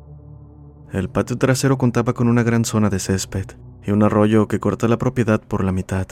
El 0.92 1.08
patio 1.08 1.36
trasero 1.36 1.78
contaba 1.78 2.12
con 2.12 2.28
una 2.28 2.42
gran 2.42 2.64
zona 2.64 2.90
de 2.90 2.98
césped 2.98 3.46
y 3.84 3.90
un 3.90 4.02
arroyo 4.02 4.48
que 4.48 4.60
corta 4.60 4.88
la 4.88 4.98
propiedad 4.98 5.40
por 5.40 5.62
la 5.62 5.72
mitad. 5.72 6.06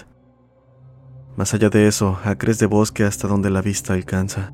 Más 1.37 1.53
allá 1.53 1.69
de 1.69 1.89
eso, 1.89 2.19
acres 2.25 2.59
de 2.59 2.67
bosque 2.67 3.05
hasta 3.05 3.27
donde 3.27 3.51
la 3.51 3.61
vista 3.61 3.95
alcanza. 3.95 4.53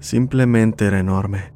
Simplemente 0.00 0.86
era 0.86 0.98
enorme. 0.98 1.55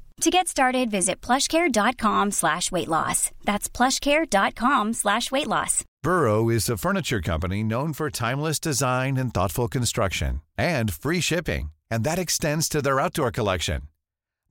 To 0.21 0.29
get 0.29 0.47
started, 0.47 0.91
visit 0.91 1.19
plushcare.com 1.19 2.29
slash 2.29 2.71
weight 2.71 2.87
loss. 2.87 3.31
That's 3.43 3.67
plushcare.com 3.67 4.93
slash 4.93 5.31
weight 5.31 5.47
loss. 5.47 5.83
Burrow 6.03 6.47
is 6.47 6.69
a 6.69 6.77
furniture 6.77 7.21
company 7.21 7.63
known 7.63 7.93
for 7.93 8.11
timeless 8.11 8.59
design 8.59 9.17
and 9.17 9.33
thoughtful 9.33 9.67
construction 9.67 10.41
and 10.59 10.93
free 10.93 11.21
shipping, 11.21 11.71
and 11.89 12.03
that 12.03 12.19
extends 12.19 12.69
to 12.69 12.83
their 12.83 12.99
outdoor 12.99 13.31
collection. 13.31 13.81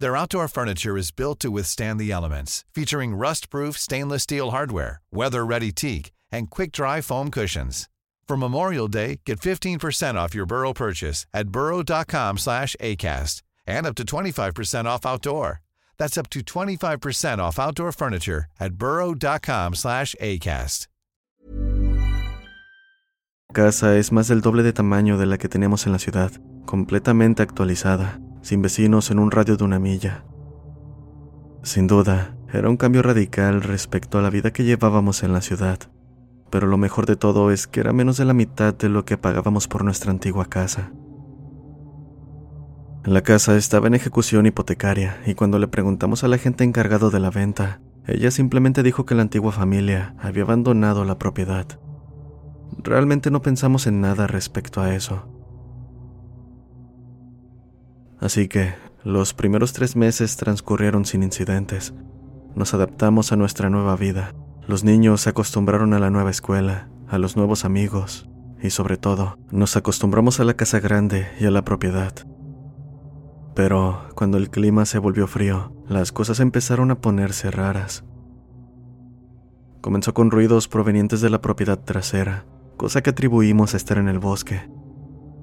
Their 0.01 0.17
outdoor 0.17 0.49
furniture 0.49 0.97
is 0.97 1.13
built 1.13 1.39
to 1.41 1.53
withstand 1.53 2.01
the 2.01 2.11
elements, 2.11 2.65
featuring 2.75 3.15
rust-proof 3.15 3.79
stainless 3.79 4.25
steel 4.25 4.51
hardware, 4.51 5.01
weather-ready 5.13 5.71
teak, 5.71 6.11
and 6.33 6.51
quick-dry 6.51 7.01
foam 7.01 7.31
cushions. 7.31 7.89
For 8.27 8.37
Memorial 8.37 8.89
Day, 8.89 9.21
get 9.25 9.39
15% 9.39 10.17
off 10.17 10.35
your 10.35 10.47
Burrow 10.47 10.73
purchase 10.73 11.27
at 11.33 11.51
burrow.com 11.51 12.39
slash 12.39 12.75
ACAST 12.81 13.43
and 13.71 13.87
up 13.87 13.95
to 13.95 14.05
25% 14.05 14.85
off 14.85 15.07
outdoor. 15.07 15.61
That's 15.97 16.19
up 16.19 16.29
to 16.31 16.41
25% 16.41 17.39
off 17.39 17.59
outdoor 17.59 17.93
furniture 17.93 18.45
at 18.59 18.75
burrow.com 18.75 19.75
slash 19.75 20.15
ACAST. 20.21 20.87
casa 23.53 23.97
es 23.97 24.13
más 24.13 24.29
del 24.29 24.41
doble 24.41 24.63
de 24.63 24.73
tamaño 24.73 25.19
de 25.19 25.27
la 25.27 25.37
que 25.37 25.49
teníamos 25.49 25.87
en 25.87 25.93
la 25.93 25.99
ciudad, 25.99 26.31
completamente 26.65 27.43
actualizada, 27.43 28.21
sin 28.43 28.63
vecinos 28.63 29.11
en 29.11 29.19
un 29.19 29.31
radio 29.31 29.57
de 29.57 29.65
una 29.65 29.79
milla. 29.79 30.25
Sin 31.63 31.87
duda, 31.87 32.37
era 32.53 32.69
un 32.69 32.77
cambio 32.77 33.03
radical 33.03 33.63
respecto 33.63 34.19
a 34.19 34.23
la 34.23 34.31
vida 34.31 34.53
que 34.53 34.65
llevábamos 34.65 35.23
en 35.23 35.33
la 35.33 35.41
ciudad, 35.41 35.79
pero 36.51 36.67
lo 36.67 36.79
mejor 36.79 37.07
de 37.07 37.17
todo 37.17 37.51
es 37.51 37.67
que 37.67 37.81
era 37.81 37.93
menos 37.93 38.17
de 38.17 38.25
la 38.25 38.35
mitad 38.35 38.73
de 38.75 38.89
lo 38.89 39.05
que 39.05 39.19
pagábamos 39.19 39.69
por 39.69 39.85
nuestra 39.85 40.11
antigua 40.11 40.47
casa. 40.47 40.93
La 43.05 43.23
casa 43.23 43.57
estaba 43.57 43.87
en 43.87 43.95
ejecución 43.95 44.45
hipotecaria 44.45 45.23
y 45.25 45.35
cuando 45.35 45.59
le 45.59 45.69
preguntamos 45.69 46.23
a 46.23 46.29
la 46.29 46.37
gente 46.37 46.65
encargado 46.65 47.11
de 47.11 47.19
la 47.19 47.31
venta, 47.31 47.81
ella 48.07 48.31
simplemente 48.31 48.83
dijo 48.83 49.07
que 49.07 49.15
la 49.15 49.23
antigua 49.23 49.53
familia 49.53 50.15
había 50.19 50.43
abandonado 50.43 51.07
la 51.07 51.19
propiedad. 51.19 51.67
Realmente 52.77 53.31
no 53.31 53.41
pensamos 53.41 53.87
en 53.87 54.03
nada 54.03 54.27
respecto 54.27 54.83
a 54.83 54.95
eso. 54.95 55.27
Así 58.21 58.49
que 58.49 58.75
los 59.03 59.33
primeros 59.33 59.73
tres 59.73 59.97
meses 59.97 60.37
transcurrieron 60.37 61.07
sin 61.07 61.23
incidentes. 61.23 61.95
Nos 62.55 62.75
adaptamos 62.75 63.33
a 63.33 63.37
nuestra 63.37 63.71
nueva 63.71 63.97
vida. 63.97 64.35
Los 64.69 64.85
niños 64.85 65.23
se 65.23 65.31
acostumbraron 65.31 65.95
a 65.95 66.01
la 66.01 66.11
nueva 66.11 66.31
escuela, 66.31 66.91
a 67.09 67.17
los 67.17 67.35
nuevos 67.35 67.65
amigos 67.65 68.29
y 68.63 68.69
sobre 68.69 68.99
todo 68.99 69.39
nos 69.51 69.75
acostumbramos 69.77 70.39
a 70.39 70.45
la 70.45 70.53
casa 70.53 70.81
grande 70.81 71.29
y 71.41 71.47
a 71.47 71.51
la 71.51 71.65
propiedad. 71.65 72.13
Pero 73.61 74.09
cuando 74.15 74.39
el 74.39 74.49
clima 74.49 74.87
se 74.87 74.99
volvió 74.99 75.27
frío, 75.27 75.71
las 75.87 76.13
cosas 76.13 76.41
empezaron 76.41 76.91
a 76.91 77.03
ponerse 77.03 77.51
raras. 77.51 78.07
Comenzó 79.83 80.15
con 80.15 80.31
ruidos 80.31 80.67
provenientes 80.67 81.21
de 81.21 81.29
la 81.29 81.43
propiedad 81.43 81.79
trasera, 81.79 82.47
cosa 82.79 83.03
que 83.03 83.11
atribuimos 83.11 83.75
a 83.75 83.77
estar 83.77 83.99
en 83.99 84.09
el 84.09 84.19
bosque. 84.19 84.63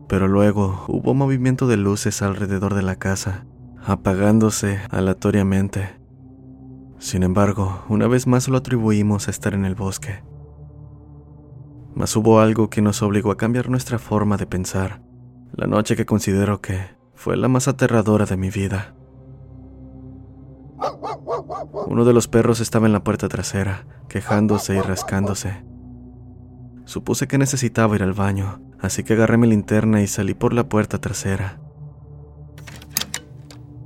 Pero 0.10 0.28
luego 0.28 0.84
hubo 0.88 1.14
movimiento 1.14 1.68
de 1.68 1.78
luces 1.78 2.24
alrededor 2.24 2.74
de 2.74 2.82
la 2.82 2.96
casa, 2.96 3.46
apagándose 3.86 4.80
aleatoriamente. 4.90 6.00
Sin 6.98 7.22
embargo, 7.22 7.84
una 7.88 8.08
vez 8.08 8.26
más 8.26 8.48
lo 8.48 8.58
atribuimos 8.58 9.28
a 9.28 9.32
estar 9.32 9.54
en 9.54 9.64
el 9.64 9.76
bosque. 9.76 10.24
Mas 11.94 12.16
hubo 12.16 12.40
algo 12.40 12.72
que 12.72 12.82
nos 12.82 13.04
obligó 13.04 13.30
a 13.30 13.38
cambiar 13.38 13.70
nuestra 13.70 14.00
forma 14.00 14.38
de 14.38 14.48
pensar, 14.48 15.04
la 15.54 15.68
noche 15.68 15.96
que 15.96 16.08
considero 16.08 16.62
que 16.62 16.97
fue 17.18 17.36
la 17.36 17.48
más 17.48 17.68
aterradora 17.68 18.26
de 18.26 18.38
mi 18.38 18.52
vida. 18.52 18.94
Uno 21.88 22.06
de 22.06 22.14
los 22.14 22.28
perros 22.28 22.60
estaba 22.60 22.86
en 22.86 22.94
la 22.94 23.04
puerta 23.04 23.28
trasera, 23.28 23.88
quejándose 24.08 24.76
y 24.76 24.82
rascándose. 24.82 25.66
Supuse 26.86 27.28
que 27.28 27.40
necesitaba 27.40 27.96
ir 27.96 28.04
al 28.04 28.14
baño, 28.14 28.62
así 28.80 29.04
que 29.04 29.14
agarré 29.14 29.38
mi 29.38 29.48
linterna 29.48 30.02
y 30.04 30.08
salí 30.08 30.36
por 30.36 30.54
la 30.54 30.70
puerta 30.70 31.00
trasera. 31.00 31.60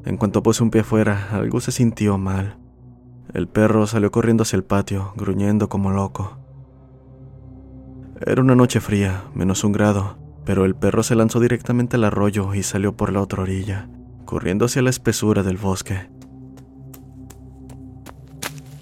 En 0.03 0.17
cuanto 0.17 0.43
puse 0.43 0.61
un 0.61 0.69
pie 0.69 0.81
afuera, 0.81 1.29
algo 1.31 1.61
se 1.61 1.71
sintió 1.71 2.17
mal. 2.17 2.57
El 3.33 3.47
perro 3.47 3.87
salió 3.87 4.11
corriendo 4.11 4.43
hacia 4.43 4.57
el 4.57 4.65
patio, 4.65 5.13
gruñendo 5.15 5.69
como 5.69 5.91
loco. 5.91 6.37
Era 8.19 8.41
una 8.41 8.55
noche 8.55 8.81
fría, 8.81 9.23
menos 9.33 9.63
un 9.63 9.71
grado, 9.71 10.17
pero 10.45 10.65
el 10.65 10.75
perro 10.75 11.03
se 11.03 11.15
lanzó 11.15 11.39
directamente 11.39 11.97
al 11.97 12.03
arroyo 12.03 12.53
y 12.53 12.63
salió 12.63 12.95
por 12.95 13.11
la 13.11 13.21
otra 13.21 13.43
orilla, 13.43 13.89
corriendo 14.25 14.65
hacia 14.65 14.81
la 14.81 14.89
espesura 14.89 15.43
del 15.43 15.57
bosque. 15.57 16.09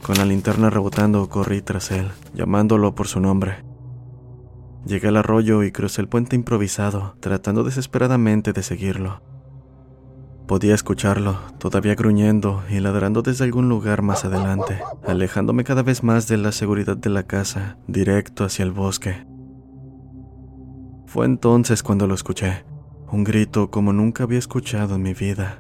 Con 0.02 0.18
la 0.18 0.26
linterna 0.26 0.70
rebotando, 0.70 1.30
corrí 1.30 1.62
tras 1.62 1.92
él, 1.92 2.08
llamándolo 2.34 2.96
por 2.96 3.08
su 3.08 3.20
nombre. 3.20 3.64
Llegué 4.86 5.10
al 5.10 5.18
arroyo 5.18 5.64
y 5.64 5.72
crucé 5.72 6.02
el 6.02 6.08
puente 6.08 6.36
improvisado, 6.36 7.16
tratando 7.20 7.64
desesperadamente 7.64 8.54
de 8.54 8.64
seguirlo. 8.64 9.22
Podía 10.48 10.74
escucharlo, 10.74 11.38
todavía 11.60 11.94
gruñendo 11.94 12.64
y 12.72 12.80
ladrando 12.80 13.22
desde 13.22 13.44
algún 13.44 13.70
lugar 13.70 14.02
más 14.02 14.26
adelante, 14.26 14.80
alejándome 15.06 15.64
cada 15.64 15.84
vez 15.84 16.02
más 16.02 16.28
de 16.28 16.38
la 16.38 16.52
seguridad 16.52 16.98
de 16.98 17.12
la 17.12 17.22
casa, 17.22 17.78
directo 17.88 18.46
hacia 18.46 18.64
el 18.64 18.72
bosque. 18.72 19.28
Fue 21.10 21.26
entonces 21.26 21.82
cuando 21.82 22.06
lo 22.06 22.14
escuché, 22.14 22.66
un 23.12 23.24
grito 23.24 23.72
como 23.72 23.94
nunca 23.94 24.26
había 24.26 24.38
escuchado 24.38 24.94
en 24.94 25.02
mi 25.02 25.16
vida. 25.16 25.60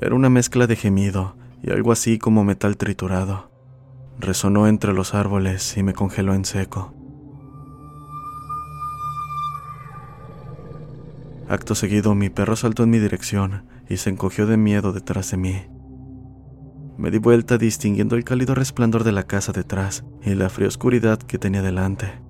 Era 0.00 0.14
una 0.14 0.30
mezcla 0.30 0.68
de 0.68 0.76
gemido, 0.76 1.34
y 1.64 1.72
algo 1.72 1.90
así 1.90 2.16
como 2.16 2.44
metal 2.44 2.76
triturado. 2.76 3.50
Resonó 4.20 4.68
entre 4.68 4.92
los 4.92 5.14
árboles 5.14 5.76
y 5.76 5.82
me 5.82 5.94
congeló 5.94 6.32
en 6.32 6.44
seco. 6.44 6.94
Acto 11.48 11.74
seguido, 11.74 12.14
mi 12.14 12.30
perro 12.30 12.54
saltó 12.54 12.84
en 12.84 12.90
mi 12.90 13.00
dirección 13.00 13.66
y 13.88 13.96
se 13.96 14.10
encogió 14.10 14.46
de 14.46 14.58
miedo 14.58 14.92
detrás 14.92 15.32
de 15.32 15.38
mí. 15.38 15.56
Me 16.96 17.10
di 17.10 17.18
vuelta 17.18 17.58
distinguiendo 17.58 18.14
el 18.14 18.22
cálido 18.22 18.54
resplandor 18.54 19.02
de 19.02 19.10
la 19.10 19.24
casa 19.24 19.50
detrás 19.50 20.04
y 20.24 20.36
la 20.36 20.48
fría 20.48 20.68
oscuridad 20.68 21.18
que 21.18 21.38
tenía 21.38 21.62
delante. 21.62 22.21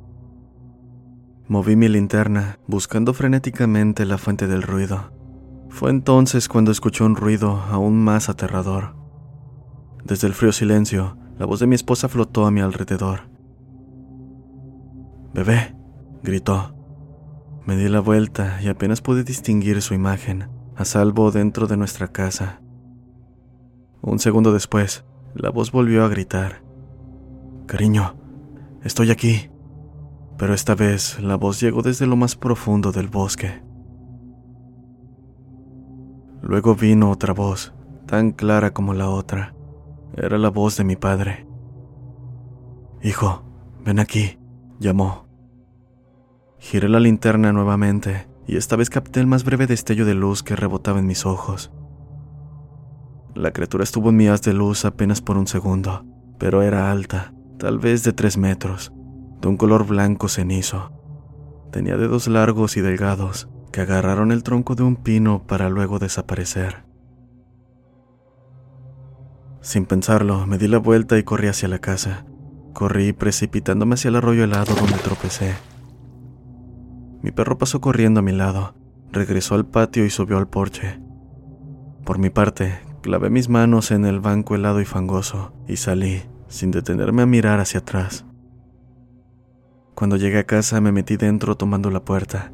Moví 1.48 1.76
mi 1.76 1.88
linterna, 1.88 2.58
buscando 2.66 3.12
frenéticamente 3.12 4.06
la 4.06 4.16
fuente 4.16 4.46
del 4.46 4.62
ruido. 4.62 5.12
Fue 5.68 5.90
entonces 5.90 6.48
cuando 6.48 6.70
escuché 6.70 7.02
un 7.02 7.16
ruido 7.16 7.62
aún 7.70 8.02
más 8.02 8.28
aterrador. 8.28 8.94
Desde 10.04 10.28
el 10.28 10.34
frío 10.34 10.52
silencio, 10.52 11.16
la 11.38 11.46
voz 11.46 11.60
de 11.60 11.66
mi 11.66 11.74
esposa 11.74 12.08
flotó 12.08 12.46
a 12.46 12.50
mi 12.50 12.60
alrededor. 12.60 13.28
Bebé, 15.34 15.74
gritó. 16.22 16.74
Me 17.66 17.76
di 17.76 17.88
la 17.88 18.00
vuelta 18.00 18.60
y 18.62 18.68
apenas 18.68 19.00
pude 19.00 19.24
distinguir 19.24 19.82
su 19.82 19.94
imagen, 19.94 20.48
a 20.76 20.84
salvo 20.84 21.30
dentro 21.30 21.66
de 21.66 21.76
nuestra 21.76 22.08
casa. 22.08 22.60
Un 24.00 24.18
segundo 24.18 24.52
después, 24.52 25.04
la 25.34 25.50
voz 25.50 25.72
volvió 25.72 26.04
a 26.04 26.08
gritar. 26.08 26.62
Cariño, 27.66 28.14
estoy 28.82 29.10
aquí. 29.10 29.51
Pero 30.42 30.54
esta 30.54 30.74
vez 30.74 31.20
la 31.20 31.36
voz 31.36 31.60
llegó 31.60 31.82
desde 31.82 32.04
lo 32.04 32.16
más 32.16 32.34
profundo 32.34 32.90
del 32.90 33.06
bosque. 33.06 33.62
Luego 36.42 36.74
vino 36.74 37.12
otra 37.12 37.32
voz, 37.32 37.72
tan 38.06 38.32
clara 38.32 38.72
como 38.72 38.92
la 38.92 39.08
otra. 39.08 39.54
Era 40.16 40.38
la 40.38 40.48
voz 40.48 40.76
de 40.76 40.82
mi 40.82 40.96
padre. 40.96 41.46
Hijo, 43.04 43.44
ven 43.84 44.00
aquí, 44.00 44.40
llamó. 44.80 45.28
Giré 46.58 46.88
la 46.88 46.98
linterna 46.98 47.52
nuevamente 47.52 48.26
y 48.44 48.56
esta 48.56 48.74
vez 48.74 48.90
capté 48.90 49.20
el 49.20 49.28
más 49.28 49.44
breve 49.44 49.68
destello 49.68 50.04
de 50.04 50.14
luz 50.14 50.42
que 50.42 50.56
rebotaba 50.56 50.98
en 50.98 51.06
mis 51.06 51.24
ojos. 51.24 51.70
La 53.36 53.52
criatura 53.52 53.84
estuvo 53.84 54.10
en 54.10 54.16
mi 54.16 54.26
haz 54.26 54.42
de 54.42 54.54
luz 54.54 54.84
apenas 54.86 55.20
por 55.20 55.38
un 55.38 55.46
segundo, 55.46 56.04
pero 56.40 56.62
era 56.62 56.90
alta, 56.90 57.32
tal 57.58 57.78
vez 57.78 58.02
de 58.02 58.12
tres 58.12 58.36
metros, 58.36 58.92
de 59.42 59.48
un 59.48 59.56
color 59.56 59.86
blanco 59.86 60.28
cenizo. 60.28 60.92
Tenía 61.72 61.96
dedos 61.96 62.28
largos 62.28 62.76
y 62.76 62.80
delgados 62.80 63.48
que 63.72 63.80
agarraron 63.80 64.30
el 64.30 64.44
tronco 64.44 64.76
de 64.76 64.84
un 64.84 64.96
pino 64.96 65.42
para 65.46 65.68
luego 65.68 65.98
desaparecer. 65.98 66.84
Sin 69.60 69.84
pensarlo, 69.84 70.46
me 70.46 70.58
di 70.58 70.68
la 70.68 70.78
vuelta 70.78 71.18
y 71.18 71.24
corrí 71.24 71.48
hacia 71.48 71.68
la 71.68 71.80
casa. 71.80 72.24
Corrí 72.72 73.12
precipitándome 73.12 73.94
hacia 73.94 74.08
el 74.08 74.16
arroyo 74.16 74.44
helado 74.44 74.74
donde 74.74 74.96
tropecé. 74.98 75.54
Mi 77.20 77.32
perro 77.32 77.58
pasó 77.58 77.80
corriendo 77.80 78.20
a 78.20 78.22
mi 78.22 78.32
lado, 78.32 78.74
regresó 79.10 79.54
al 79.54 79.66
patio 79.66 80.04
y 80.04 80.10
subió 80.10 80.38
al 80.38 80.48
porche. 80.48 81.00
Por 82.04 82.18
mi 82.18 82.30
parte, 82.30 82.80
clavé 83.02 83.30
mis 83.30 83.48
manos 83.48 83.90
en 83.90 84.04
el 84.04 84.20
banco 84.20 84.54
helado 84.54 84.80
y 84.80 84.84
fangoso 84.84 85.52
y 85.66 85.76
salí, 85.76 86.22
sin 86.48 86.70
detenerme 86.70 87.22
a 87.22 87.26
mirar 87.26 87.60
hacia 87.60 87.80
atrás. 87.80 88.24
Cuando 89.94 90.16
llegué 90.16 90.38
a 90.38 90.46
casa 90.46 90.80
me 90.80 90.92
metí 90.92 91.16
dentro 91.16 91.56
tomando 91.56 91.90
la 91.90 92.04
puerta. 92.04 92.52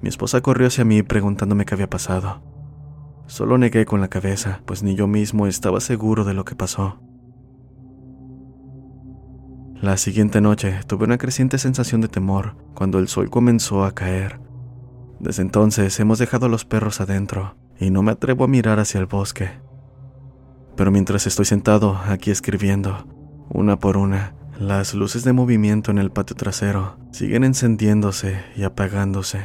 Mi 0.00 0.08
esposa 0.08 0.40
corrió 0.40 0.68
hacia 0.68 0.84
mí 0.84 1.02
preguntándome 1.02 1.64
qué 1.64 1.74
había 1.74 1.90
pasado. 1.90 2.42
Solo 3.26 3.58
negué 3.58 3.84
con 3.84 4.00
la 4.00 4.08
cabeza, 4.08 4.60
pues 4.64 4.82
ni 4.82 4.94
yo 4.94 5.06
mismo 5.06 5.46
estaba 5.46 5.80
seguro 5.80 6.24
de 6.24 6.34
lo 6.34 6.44
que 6.44 6.56
pasó. 6.56 7.00
La 9.80 9.96
siguiente 9.96 10.40
noche 10.40 10.80
tuve 10.86 11.04
una 11.04 11.16
creciente 11.16 11.56
sensación 11.56 12.00
de 12.00 12.08
temor 12.08 12.56
cuando 12.74 12.98
el 12.98 13.08
sol 13.08 13.30
comenzó 13.30 13.84
a 13.84 13.94
caer. 13.94 14.40
Desde 15.20 15.42
entonces 15.42 15.98
hemos 16.00 16.18
dejado 16.18 16.46
a 16.46 16.48
los 16.48 16.64
perros 16.64 17.00
adentro 17.00 17.56
y 17.78 17.90
no 17.90 18.02
me 18.02 18.12
atrevo 18.12 18.44
a 18.44 18.48
mirar 18.48 18.78
hacia 18.78 19.00
el 19.00 19.06
bosque. 19.06 19.50
Pero 20.76 20.90
mientras 20.90 21.26
estoy 21.26 21.44
sentado 21.44 21.98
aquí 22.06 22.30
escribiendo, 22.30 23.06
una 23.48 23.78
por 23.78 23.96
una, 23.96 24.34
las 24.60 24.92
luces 24.92 25.24
de 25.24 25.32
movimiento 25.32 25.90
en 25.90 25.96
el 25.96 26.10
patio 26.10 26.36
trasero 26.36 26.98
siguen 27.12 27.44
encendiéndose 27.44 28.44
y 28.54 28.64
apagándose. 28.64 29.42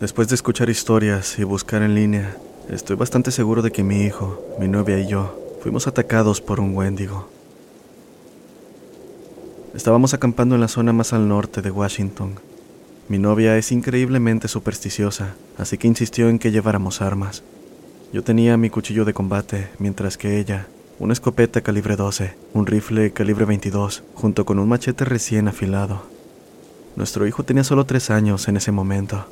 Después 0.00 0.28
de 0.28 0.36
escuchar 0.36 0.70
historias 0.70 1.36
y 1.40 1.44
buscar 1.44 1.82
en 1.82 1.96
línea, 1.96 2.36
estoy 2.68 2.96
bastante 2.96 3.30
seguro 3.30 3.62
de 3.62 3.72
que 3.72 3.82
mi 3.82 4.02
hijo, 4.02 4.42
mi 4.58 4.68
novia 4.68 4.98
y 4.98 5.08
yo 5.08 5.38
fuimos 5.62 5.86
atacados 5.86 6.40
por 6.40 6.60
un 6.60 6.74
Wendigo. 6.74 7.28
Estábamos 9.74 10.12
acampando 10.12 10.54
en 10.54 10.60
la 10.60 10.68
zona 10.68 10.92
más 10.92 11.12
al 11.12 11.28
norte 11.28 11.62
de 11.62 11.70
Washington. 11.70 12.34
Mi 13.08 13.18
novia 13.18 13.56
es 13.56 13.72
increíblemente 13.72 14.48
supersticiosa, 14.48 15.34
así 15.58 15.78
que 15.78 15.88
insistió 15.88 16.28
en 16.28 16.38
que 16.38 16.50
lleváramos 16.50 17.00
armas. 17.00 17.42
Yo 18.12 18.22
tenía 18.22 18.56
mi 18.56 18.70
cuchillo 18.70 19.04
de 19.04 19.14
combate, 19.14 19.70
mientras 19.78 20.18
que 20.18 20.38
ella, 20.38 20.66
una 20.98 21.14
escopeta 21.14 21.62
calibre 21.62 21.96
12, 21.96 22.34
un 22.52 22.66
rifle 22.66 23.12
calibre 23.12 23.44
22, 23.44 24.02
junto 24.14 24.44
con 24.44 24.58
un 24.58 24.68
machete 24.68 25.04
recién 25.04 25.48
afilado. 25.48 26.02
Nuestro 26.96 27.26
hijo 27.26 27.42
tenía 27.42 27.64
solo 27.64 27.86
tres 27.86 28.10
años 28.10 28.48
en 28.48 28.58
ese 28.58 28.72
momento, 28.72 29.26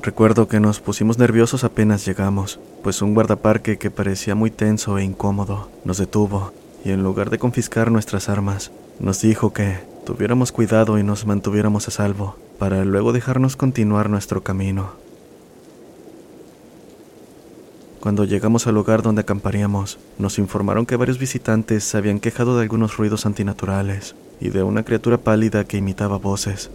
Recuerdo 0.00 0.46
que 0.46 0.60
nos 0.60 0.80
pusimos 0.80 1.18
nerviosos 1.18 1.64
apenas 1.64 2.06
llegamos, 2.06 2.60
pues 2.84 3.02
un 3.02 3.14
guardaparque 3.14 3.78
que 3.78 3.90
parecía 3.90 4.36
muy 4.36 4.50
tenso 4.50 4.96
e 4.96 5.04
incómodo 5.04 5.68
nos 5.84 5.98
detuvo 5.98 6.52
y 6.84 6.90
en 6.90 7.02
lugar 7.02 7.30
de 7.30 7.38
confiscar 7.38 7.90
nuestras 7.90 8.28
armas, 8.28 8.70
nos 9.00 9.20
dijo 9.20 9.52
que 9.52 9.78
tuviéramos 10.06 10.52
cuidado 10.52 10.98
y 10.98 11.02
nos 11.02 11.26
mantuviéramos 11.26 11.88
a 11.88 11.90
salvo, 11.90 12.36
para 12.58 12.84
luego 12.84 13.12
dejarnos 13.12 13.56
continuar 13.56 14.08
nuestro 14.08 14.44
camino. 14.44 14.92
Cuando 18.00 18.24
llegamos 18.24 18.68
al 18.68 18.76
lugar 18.76 19.02
donde 19.02 19.22
acamparíamos, 19.22 19.98
nos 20.18 20.38
informaron 20.38 20.86
que 20.86 20.94
varios 20.96 21.18
visitantes 21.18 21.82
se 21.82 21.96
habían 21.98 22.20
quejado 22.20 22.56
de 22.56 22.62
algunos 22.62 22.96
ruidos 22.96 23.26
antinaturales 23.26 24.14
y 24.40 24.50
de 24.50 24.62
una 24.62 24.84
criatura 24.84 25.18
pálida 25.18 25.64
que 25.64 25.76
imitaba 25.76 26.16
voces, 26.18 26.70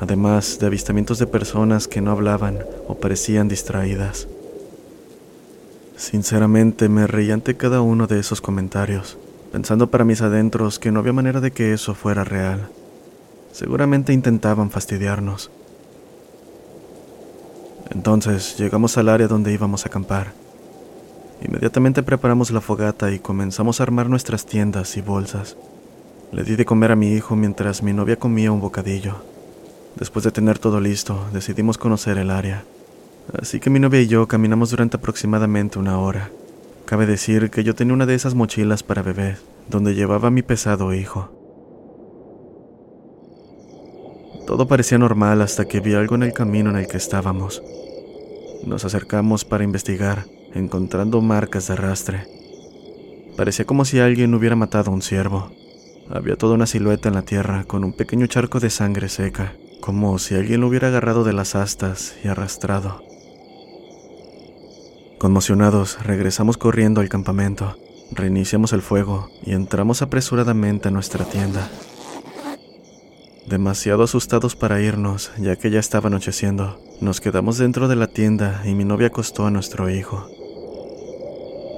además 0.00 0.58
de 0.58 0.66
avistamientos 0.66 1.18
de 1.18 1.26
personas 1.26 1.88
que 1.88 2.00
no 2.00 2.10
hablaban 2.10 2.58
o 2.88 2.94
parecían 2.94 3.48
distraídas. 3.48 4.28
Sinceramente 5.96 6.88
me 6.88 7.06
reí 7.06 7.30
ante 7.30 7.56
cada 7.56 7.80
uno 7.80 8.06
de 8.06 8.18
esos 8.18 8.40
comentarios, 8.40 9.16
pensando 9.52 9.90
para 9.90 10.04
mis 10.04 10.22
adentros 10.22 10.78
que 10.78 10.90
no 10.90 11.00
había 11.00 11.12
manera 11.12 11.40
de 11.40 11.52
que 11.52 11.72
eso 11.72 11.94
fuera 11.94 12.24
real. 12.24 12.68
Seguramente 13.52 14.12
intentaban 14.12 14.70
fastidiarnos. 14.70 15.50
Entonces 17.90 18.56
llegamos 18.58 18.98
al 18.98 19.08
área 19.08 19.28
donde 19.28 19.52
íbamos 19.52 19.84
a 19.84 19.88
acampar. 19.88 20.32
Inmediatamente 21.42 22.02
preparamos 22.02 22.50
la 22.50 22.60
fogata 22.60 23.12
y 23.12 23.20
comenzamos 23.20 23.78
a 23.78 23.84
armar 23.84 24.08
nuestras 24.08 24.46
tiendas 24.46 24.96
y 24.96 25.02
bolsas. 25.02 25.56
Le 26.32 26.42
di 26.42 26.56
de 26.56 26.64
comer 26.64 26.90
a 26.90 26.96
mi 26.96 27.12
hijo 27.12 27.36
mientras 27.36 27.82
mi 27.82 27.92
novia 27.92 28.16
comía 28.16 28.50
un 28.50 28.60
bocadillo. 28.60 29.33
Después 29.96 30.24
de 30.24 30.32
tener 30.32 30.58
todo 30.58 30.80
listo, 30.80 31.24
decidimos 31.32 31.78
conocer 31.78 32.18
el 32.18 32.30
área. 32.30 32.64
Así 33.40 33.60
que 33.60 33.70
mi 33.70 33.78
novia 33.78 34.00
y 34.00 34.08
yo 34.08 34.26
caminamos 34.26 34.70
durante 34.70 34.96
aproximadamente 34.96 35.78
una 35.78 35.98
hora. 35.98 36.30
Cabe 36.84 37.06
decir 37.06 37.50
que 37.50 37.62
yo 37.62 37.74
tenía 37.74 37.94
una 37.94 38.06
de 38.06 38.14
esas 38.14 38.34
mochilas 38.34 38.82
para 38.82 39.02
bebés, 39.02 39.40
donde 39.68 39.94
llevaba 39.94 40.28
a 40.28 40.30
mi 40.32 40.42
pesado 40.42 40.92
hijo. 40.92 41.30
Todo 44.48 44.66
parecía 44.66 44.98
normal 44.98 45.40
hasta 45.40 45.66
que 45.66 45.80
vi 45.80 45.94
algo 45.94 46.16
en 46.16 46.24
el 46.24 46.32
camino 46.32 46.70
en 46.70 46.76
el 46.76 46.88
que 46.88 46.96
estábamos. 46.96 47.62
Nos 48.66 48.84
acercamos 48.84 49.44
para 49.44 49.64
investigar, 49.64 50.26
encontrando 50.54 51.20
marcas 51.22 51.68
de 51.68 51.74
arrastre. 51.74 52.26
Parecía 53.36 53.64
como 53.64 53.84
si 53.84 54.00
alguien 54.00 54.34
hubiera 54.34 54.56
matado 54.56 54.90
a 54.90 54.94
un 54.94 55.02
ciervo. 55.02 55.50
Había 56.10 56.36
toda 56.36 56.54
una 56.54 56.66
silueta 56.66 57.08
en 57.08 57.14
la 57.14 57.22
tierra 57.22 57.64
con 57.64 57.84
un 57.84 57.92
pequeño 57.92 58.26
charco 58.26 58.60
de 58.60 58.70
sangre 58.70 59.08
seca 59.08 59.54
como 59.84 60.18
si 60.18 60.34
alguien 60.34 60.62
lo 60.62 60.68
hubiera 60.68 60.88
agarrado 60.88 61.24
de 61.24 61.34
las 61.34 61.54
astas 61.54 62.14
y 62.24 62.28
arrastrado. 62.28 63.02
Conmocionados, 65.18 66.02
regresamos 66.02 66.56
corriendo 66.56 67.02
al 67.02 67.10
campamento, 67.10 67.76
reiniciamos 68.10 68.72
el 68.72 68.80
fuego 68.80 69.28
y 69.44 69.52
entramos 69.52 70.00
apresuradamente 70.00 70.88
a 70.88 70.90
nuestra 70.90 71.26
tienda. 71.26 71.68
Demasiado 73.46 74.04
asustados 74.04 74.56
para 74.56 74.80
irnos, 74.80 75.32
ya 75.36 75.56
que 75.56 75.70
ya 75.70 75.80
estaba 75.80 76.06
anocheciendo, 76.06 76.80
nos 77.02 77.20
quedamos 77.20 77.58
dentro 77.58 77.86
de 77.86 77.96
la 77.96 78.06
tienda 78.06 78.62
y 78.64 78.74
mi 78.74 78.86
novia 78.86 79.08
acostó 79.08 79.44
a 79.44 79.50
nuestro 79.50 79.90
hijo. 79.90 80.30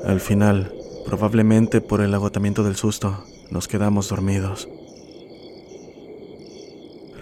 Al 0.04 0.20
final, 0.20 0.72
probablemente 1.04 1.80
por 1.80 2.00
el 2.00 2.14
agotamiento 2.14 2.62
del 2.62 2.76
susto, 2.76 3.24
nos 3.50 3.66
quedamos 3.66 4.08
dormidos. 4.10 4.68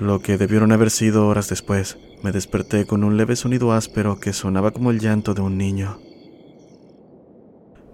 Lo 0.01 0.21
que 0.21 0.39
debieron 0.39 0.73
haber 0.73 0.91
sido 0.91 1.29
horas 1.29 1.49
después, 1.49 1.99
me 2.23 2.33
desperté 2.33 2.85
con 2.85 3.05
un 3.05 3.17
leve 3.17 3.37
sonido 3.37 3.73
áspero 3.73 4.19
que 4.19 4.33
sonaba 4.33 4.73
como 4.73 4.91
el 4.91 4.99
llanto 4.99 5.35
de 5.35 5.43
un 5.43 5.57
niño. 5.57 5.99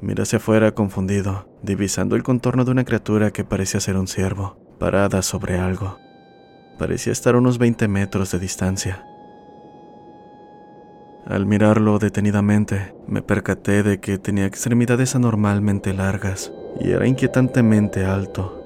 Miré 0.00 0.22
hacia 0.22 0.38
afuera 0.38 0.72
confundido, 0.72 1.46
divisando 1.62 2.16
el 2.16 2.22
contorno 2.22 2.64
de 2.64 2.70
una 2.70 2.84
criatura 2.84 3.32
que 3.32 3.44
parecía 3.44 3.80
ser 3.80 3.96
un 3.96 4.08
ciervo, 4.08 4.56
parada 4.78 5.20
sobre 5.20 5.58
algo. 5.58 5.98
Parecía 6.78 7.12
estar 7.12 7.34
a 7.34 7.38
unos 7.38 7.58
20 7.58 7.86
metros 7.88 8.30
de 8.30 8.38
distancia. 8.38 9.04
Al 11.26 11.44
mirarlo 11.44 11.98
detenidamente, 11.98 12.94
me 13.06 13.20
percaté 13.20 13.82
de 13.82 14.00
que 14.00 14.16
tenía 14.16 14.46
extremidades 14.46 15.14
anormalmente 15.14 15.92
largas 15.92 16.50
y 16.80 16.92
era 16.92 17.06
inquietantemente 17.06 18.06
alto. 18.06 18.60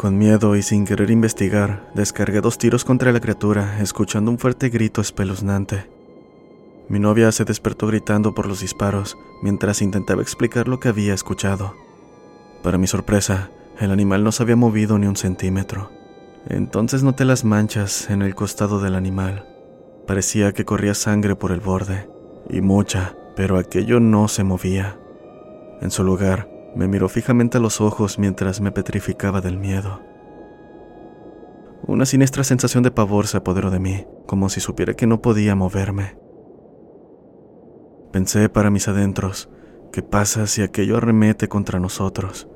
Con 0.00 0.16
miedo 0.16 0.56
y 0.56 0.62
sin 0.62 0.86
querer 0.86 1.10
investigar, 1.10 1.90
descargué 1.94 2.40
dos 2.40 2.56
tiros 2.56 2.86
contra 2.86 3.12
la 3.12 3.20
criatura, 3.20 3.82
escuchando 3.82 4.30
un 4.30 4.38
fuerte 4.38 4.70
grito 4.70 5.02
espeluznante. 5.02 5.90
Mi 6.88 6.98
novia 6.98 7.30
se 7.32 7.44
despertó 7.44 7.86
gritando 7.86 8.34
por 8.34 8.46
los 8.46 8.60
disparos, 8.60 9.18
mientras 9.42 9.82
intentaba 9.82 10.22
explicar 10.22 10.68
lo 10.68 10.80
que 10.80 10.88
había 10.88 11.12
escuchado. 11.12 11.74
Para 12.62 12.78
mi 12.78 12.86
sorpresa, 12.86 13.50
el 13.78 13.90
animal 13.90 14.24
no 14.24 14.32
se 14.32 14.42
había 14.42 14.56
movido 14.56 14.98
ni 14.98 15.06
un 15.06 15.16
centímetro. 15.16 15.90
Entonces 16.48 17.02
noté 17.02 17.26
las 17.26 17.44
manchas 17.44 18.08
en 18.08 18.22
el 18.22 18.34
costado 18.34 18.80
del 18.80 18.94
animal. 18.94 19.44
Parecía 20.06 20.52
que 20.52 20.64
corría 20.64 20.94
sangre 20.94 21.36
por 21.36 21.52
el 21.52 21.60
borde, 21.60 22.08
y 22.48 22.62
mucha, 22.62 23.16
pero 23.36 23.58
aquello 23.58 24.00
no 24.00 24.28
se 24.28 24.44
movía. 24.44 24.98
En 25.82 25.90
su 25.90 26.04
lugar, 26.04 26.48
me 26.74 26.88
miró 26.88 27.08
fijamente 27.08 27.58
a 27.58 27.60
los 27.60 27.80
ojos 27.80 28.18
mientras 28.18 28.60
me 28.60 28.72
petrificaba 28.72 29.40
del 29.40 29.58
miedo. 29.58 30.00
Una 31.86 32.06
siniestra 32.06 32.44
sensación 32.44 32.82
de 32.82 32.90
pavor 32.90 33.26
se 33.26 33.38
apoderó 33.38 33.70
de 33.70 33.80
mí, 33.80 34.06
como 34.26 34.48
si 34.48 34.60
supiera 34.60 34.94
que 34.94 35.06
no 35.06 35.22
podía 35.22 35.54
moverme. 35.54 36.16
Pensé 38.12 38.48
para 38.48 38.70
mis 38.70 38.86
adentros, 38.88 39.48
¿qué 39.92 40.02
pasa 40.02 40.46
si 40.46 40.62
aquello 40.62 40.96
arremete 40.96 41.48
contra 41.48 41.80
nosotros? 41.80 42.48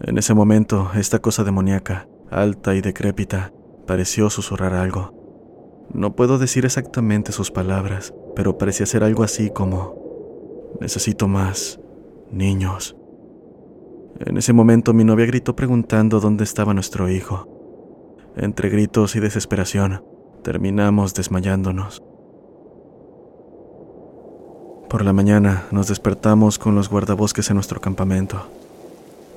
En 0.00 0.18
ese 0.18 0.34
momento, 0.34 0.90
esta 0.94 1.18
cosa 1.18 1.44
demoníaca, 1.44 2.08
alta 2.30 2.74
y 2.74 2.80
decrépita, 2.80 3.52
pareció 3.86 4.30
susurrar 4.30 4.74
algo. 4.74 5.14
No 5.92 6.14
puedo 6.14 6.38
decir 6.38 6.64
exactamente 6.64 7.32
sus 7.32 7.50
palabras, 7.50 8.14
pero 8.34 8.58
parecía 8.58 8.86
ser 8.86 9.04
algo 9.04 9.22
así 9.22 9.50
como, 9.50 10.76
necesito 10.80 11.28
más, 11.28 11.80
niños. 12.30 12.96
En 14.20 14.38
ese 14.38 14.52
momento 14.52 14.94
mi 14.94 15.04
novia 15.04 15.26
gritó 15.26 15.54
preguntando 15.54 16.20
dónde 16.20 16.44
estaba 16.44 16.74
nuestro 16.74 17.10
hijo. 17.10 17.48
Entre 18.36 18.68
gritos 18.68 19.16
y 19.16 19.20
desesperación, 19.20 20.02
terminamos 20.42 21.14
desmayándonos. 21.14 22.02
Por 24.88 25.04
la 25.04 25.12
mañana 25.12 25.64
nos 25.70 25.88
despertamos 25.88 26.58
con 26.58 26.74
los 26.74 26.88
guardabosques 26.88 27.50
en 27.50 27.54
nuestro 27.56 27.80
campamento. 27.80 28.46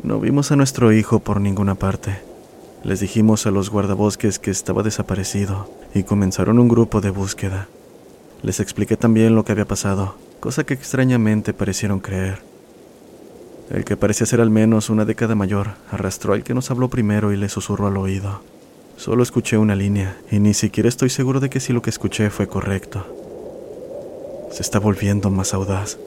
No 0.04 0.20
vimos 0.20 0.52
a 0.52 0.56
nuestro 0.56 0.94
hijo 0.94 1.20
por 1.20 1.42
ninguna 1.42 1.76
parte. 1.76 2.20
Les 2.84 3.02
dijimos 3.02 3.46
a 3.46 3.52
los 3.52 3.70
guardabosques 3.70 4.40
que 4.40 4.52
estaba 4.52 4.84
desaparecido 4.84 5.70
y 5.94 6.04
comenzaron 6.04 6.60
un 6.60 6.70
grupo 6.70 7.02
de 7.02 7.10
búsqueda. 7.10 7.68
Les 8.44 8.62
expliqué 8.62 8.96
también 8.96 9.36
lo 9.36 9.44
que 9.44 9.52
había 9.52 9.66
pasado, 9.66 10.16
cosa 10.40 10.64
que 10.64 10.74
extrañamente 10.74 11.54
parecieron 11.54 12.00
creer. 12.00 12.49
El 13.70 13.86
que 13.86 13.98
parecía 13.98 14.26
ser 14.26 14.42
al 14.42 14.50
menos 14.50 14.90
una 14.90 15.06
década 15.06 15.36
mayor 15.36 15.76
arrastró 15.92 16.34
al 16.34 16.44
que 16.44 16.56
nos 16.56 16.72
habló 16.72 16.90
primero 16.90 17.32
y 17.32 17.38
le 17.38 17.50
susurró 17.50 17.88
al 17.88 17.98
oído. 17.98 18.42
Solo 18.98 19.22
escuché 19.22 19.58
una 19.58 19.76
línea 19.76 20.18
y 20.32 20.40
ni 20.40 20.54
siquiera 20.54 20.90
estoy 20.90 21.10
seguro 21.10 21.40
de 21.40 21.50
que 21.50 21.60
si 21.60 21.72
lo 21.72 21.82
que 21.82 21.92
escuché 21.92 22.32
fue 22.32 22.48
correcto. 22.48 23.06
Se 24.52 24.64
está 24.64 24.80
volviendo 24.80 25.30
más 25.30 25.54
audaz. 25.54 26.00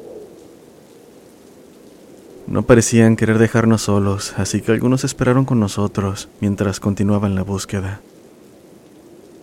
No 2.48 2.62
parecían 2.62 3.14
querer 3.14 3.38
dejarnos 3.38 3.83
solos, 3.83 4.35
así 4.37 4.61
que 4.61 4.72
algunos 4.72 5.05
esperaron 5.05 5.44
con 5.44 5.61
nosotros 5.61 6.29
mientras 6.40 6.81
continuaban 6.81 7.37
la 7.37 7.44
búsqueda. 7.44 8.01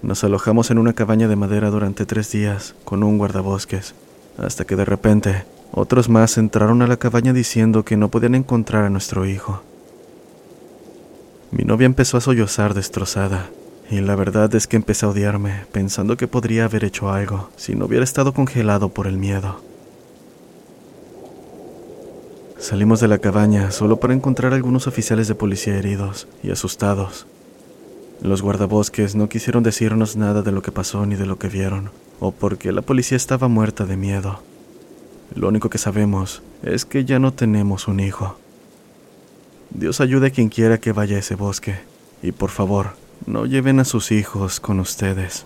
Nos 0.02 0.24
alojamos 0.26 0.70
en 0.72 0.78
una 0.78 0.94
cabaña 0.94 1.30
de 1.30 1.38
madera 1.38 1.70
durante 1.70 2.06
tres 2.06 2.32
días 2.32 2.76
con 2.84 3.04
un 3.04 3.18
guardabosques, 3.18 3.96
hasta 4.38 4.66
que 4.66 4.76
de 4.76 4.86
repente 4.86 5.46
otros 5.72 6.10
más 6.10 6.38
entraron 6.38 6.82
a 6.82 6.88
la 6.88 6.98
cabaña 6.98 7.34
diciendo 7.34 7.84
que 7.86 7.98
no 7.98 8.10
podían 8.10 8.36
encontrar 8.36 8.86
a 8.86 8.90
nuestro 8.90 9.26
hijo. 9.26 9.62
Mi 11.52 11.64
novia 11.64 11.86
empezó 11.86 12.18
a 12.18 12.22
sollozar 12.22 12.74
destrozada, 12.74 13.50
y 13.90 14.02
la 14.02 14.16
verdad 14.16 14.54
es 14.54 14.68
que 14.68 14.76
empecé 14.76 15.06
a 15.06 15.10
odiarme, 15.10 15.66
pensando 15.72 16.16
que 16.16 16.28
podría 16.28 16.66
haber 16.66 16.84
hecho 16.84 17.10
algo 17.12 17.50
si 17.56 17.76
no 17.76 17.86
hubiera 17.86 18.04
estado 18.04 18.34
congelado 18.34 18.90
por 18.90 19.08
el 19.08 19.18
miedo. 19.18 19.62
Salimos 22.60 23.00
de 23.00 23.08
la 23.08 23.20
cabaña 23.20 23.72
solo 23.72 24.00
para 24.00 24.14
encontrar 24.14 24.54
algunos 24.54 24.86
oficiales 24.86 25.28
de 25.28 25.36
policía 25.36 25.78
heridos 25.78 26.28
y 26.44 26.52
asustados. 26.52 27.26
Los 28.22 28.42
guardabosques 28.42 29.16
no 29.16 29.30
quisieron 29.30 29.64
decirnos 29.64 30.18
nada 30.18 30.42
de 30.42 30.52
lo 30.52 30.62
que 30.62 30.74
pasó 30.74 31.06
ni 31.06 31.16
de 31.16 31.26
lo 31.26 31.40
que 31.40 31.48
vieron, 31.48 31.90
o 32.20 32.32
porque 32.32 32.74
la 32.74 32.82
policía 32.82 33.16
estaba 33.16 33.48
muerta 33.48 33.86
de 33.86 33.96
miedo. 33.96 34.42
Lo 35.36 35.48
único 35.48 35.70
que 35.70 35.78
sabemos 35.78 36.42
es 36.64 36.86
que 36.86 37.06
ya 37.06 37.20
no 37.20 37.34
tenemos 37.34 37.88
un 37.88 38.00
hijo. 38.00 38.38
Dios 39.70 40.02
ayude 40.02 40.28
a 40.28 40.32
quien 40.32 40.50
quiera 40.50 40.80
que 40.80 40.92
vaya 40.92 41.16
a 41.16 41.20
ese 41.20 41.36
bosque, 41.36 41.80
y 42.24 42.32
por 42.32 42.50
favor, 42.50 42.96
no 43.26 43.46
lleven 43.46 43.80
a 43.80 43.86
sus 43.86 44.12
hijos 44.12 44.60
con 44.60 44.80
ustedes. 44.80 45.46